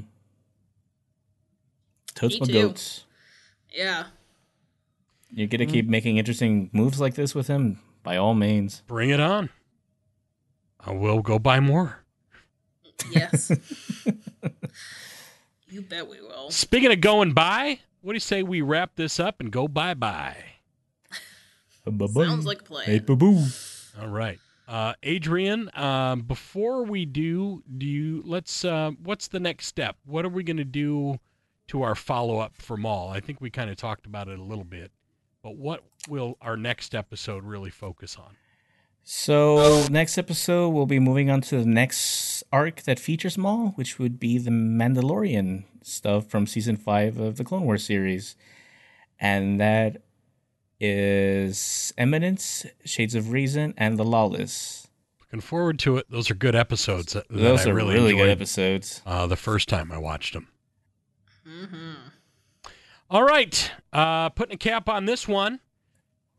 [2.13, 2.53] Totes Me my too.
[2.53, 3.05] goats.
[3.71, 4.05] Yeah.
[5.31, 8.83] You're gonna keep making interesting moves like this with him, by all means.
[8.85, 9.49] Bring it on.
[10.81, 12.03] I will go buy more.
[13.11, 13.51] Yes.
[15.69, 16.51] you bet we will.
[16.51, 19.93] Speaking of going by, what do you say we wrap this up and go bye
[19.93, 20.35] bye?
[21.85, 22.85] Sounds like a plan.
[22.85, 23.43] Hey, boo-boo.
[23.99, 24.39] All right.
[24.67, 29.95] Uh, Adrian, um, before we do, do you let's uh, what's the next step?
[30.05, 31.19] What are we going to do
[31.69, 33.09] to our follow up for Maul?
[33.09, 34.91] I think we kind of talked about it a little bit,
[35.41, 38.35] but what will our next episode really focus on?
[39.03, 43.97] So next episode, we'll be moving on to the next arc that features Maul, which
[43.97, 48.35] would be the Mandalorian stuff from season five of the Clone Wars series,
[49.19, 50.03] and that
[50.79, 54.87] is Eminence, Shades of Reason, and The Lawless.
[55.21, 56.05] Looking forward to it.
[56.09, 57.13] Those are good episodes.
[57.13, 59.01] That, that Those I are really, really, good episodes.
[59.05, 60.47] Uh, the first time I watched them.
[61.47, 61.93] Mm-hmm.
[63.09, 63.71] All right.
[63.91, 65.59] Uh, putting a cap on this one,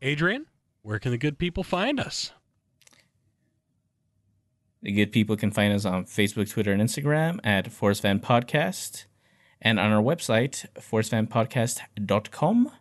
[0.01, 0.45] Adrian.
[0.81, 2.31] Where can the good people find us?
[4.83, 9.05] The good people can find us on Facebook, Twitter, and Instagram at Force Fan Podcast
[9.61, 12.71] and on our website, forcefanpodcast.com.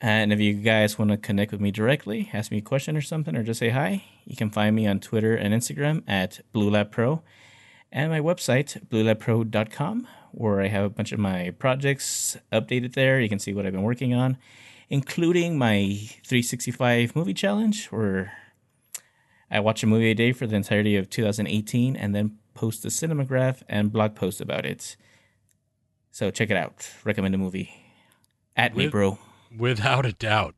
[0.00, 3.00] And if you guys want to connect with me directly, ask me a question or
[3.00, 7.22] something, or just say hi, you can find me on Twitter and Instagram at BlueLabPro
[7.92, 13.20] and my website, bluelabpro.com, where I have a bunch of my projects updated there.
[13.20, 14.36] You can see what I've been working on,
[14.90, 15.94] including my
[16.24, 18.32] 365 movie challenge, where
[19.54, 22.88] I watch a movie a day for the entirety of 2018 and then post a
[22.88, 24.96] cinematograph and blog post about it.
[26.10, 26.90] So check it out.
[27.04, 27.72] Recommend a movie.
[28.56, 29.18] At me, bro.
[29.56, 30.56] Without a doubt.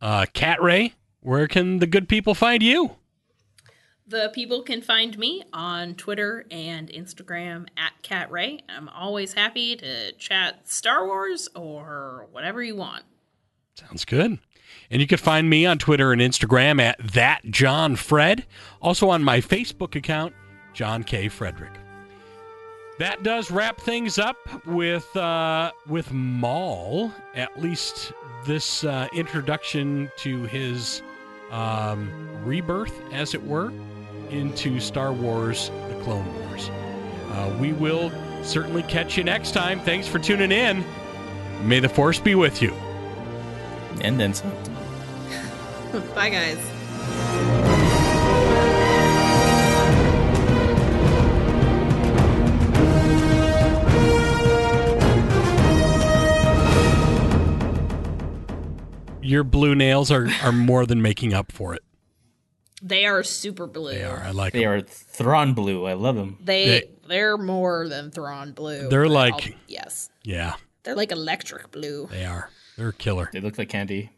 [0.00, 2.96] Uh, Cat Ray, where can the good people find you?
[4.06, 8.60] The people can find me on Twitter and Instagram at Cat Ray.
[8.70, 13.04] I'm always happy to chat Star Wars or whatever you want.
[13.74, 14.38] Sounds good.
[14.90, 18.46] And you can find me on Twitter and Instagram at that John Fred.
[18.80, 20.34] Also on my Facebook account,
[20.72, 21.28] John K.
[21.28, 21.72] Frederick.
[22.98, 27.12] That does wrap things up with uh, with Maul.
[27.34, 28.12] At least
[28.46, 31.02] this uh, introduction to his
[31.50, 32.08] um,
[32.44, 33.72] rebirth, as it were,
[34.30, 36.70] into Star Wars: The Clone Wars.
[37.30, 38.12] Uh, we will
[38.44, 39.80] certainly catch you next time.
[39.80, 40.84] Thanks for tuning in.
[41.64, 42.72] May the Force be with you.
[44.02, 44.52] And then some.
[46.14, 46.58] Bye, guys.
[59.22, 61.82] your blue nails are, are more than making up for it.
[62.82, 63.92] They are super blue.
[63.94, 64.18] They are.
[64.18, 64.72] I like They them.
[64.72, 65.86] are Thrawn Blue.
[65.86, 66.36] I love them.
[66.44, 68.88] They They- they're more than Thrawn blue.
[68.88, 72.08] They're like- I'll- yes, Yeah, they're like electric blue.
[72.10, 72.50] they are.
[72.76, 73.28] They're killer.
[73.32, 74.10] They look like candy.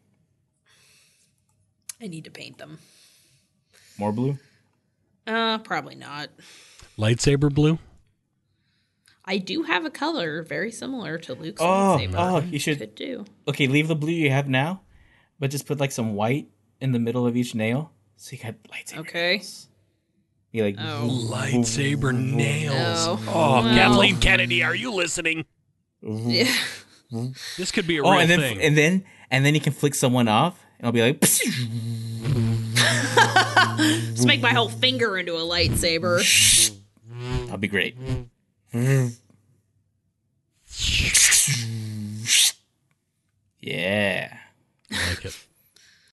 [2.00, 2.78] I need to paint them.
[3.98, 4.38] More blue?
[5.26, 6.28] Uh, probably not.
[6.98, 7.78] Lightsaber blue.
[9.24, 12.14] I do have a color very similar to Luke's Oh, lightsaber.
[12.16, 13.24] oh, you should- Could do.
[13.48, 14.82] Okay, leave the blue you have now.
[15.38, 16.48] but just put like some white
[16.80, 18.98] in the middle of each nail, so you got lightsaber.
[19.00, 19.36] Okay.
[19.36, 19.68] nails.
[20.52, 21.28] Be like, Oh.
[21.30, 22.74] Lightsaber nails.
[23.06, 23.22] Oh.
[23.28, 23.74] Oh, Well.
[23.74, 25.44] Kathleen Kennedy, are you listening?
[26.02, 26.50] Yeah.
[27.58, 28.60] This could be a oh, real and then thing.
[28.62, 31.20] and then and then you can flick someone off, and I'll be like,
[33.78, 36.22] Let's make my whole finger into a lightsaber.
[37.46, 37.96] That'd be great.
[43.66, 44.36] Yeah.
[44.92, 45.45] I like it.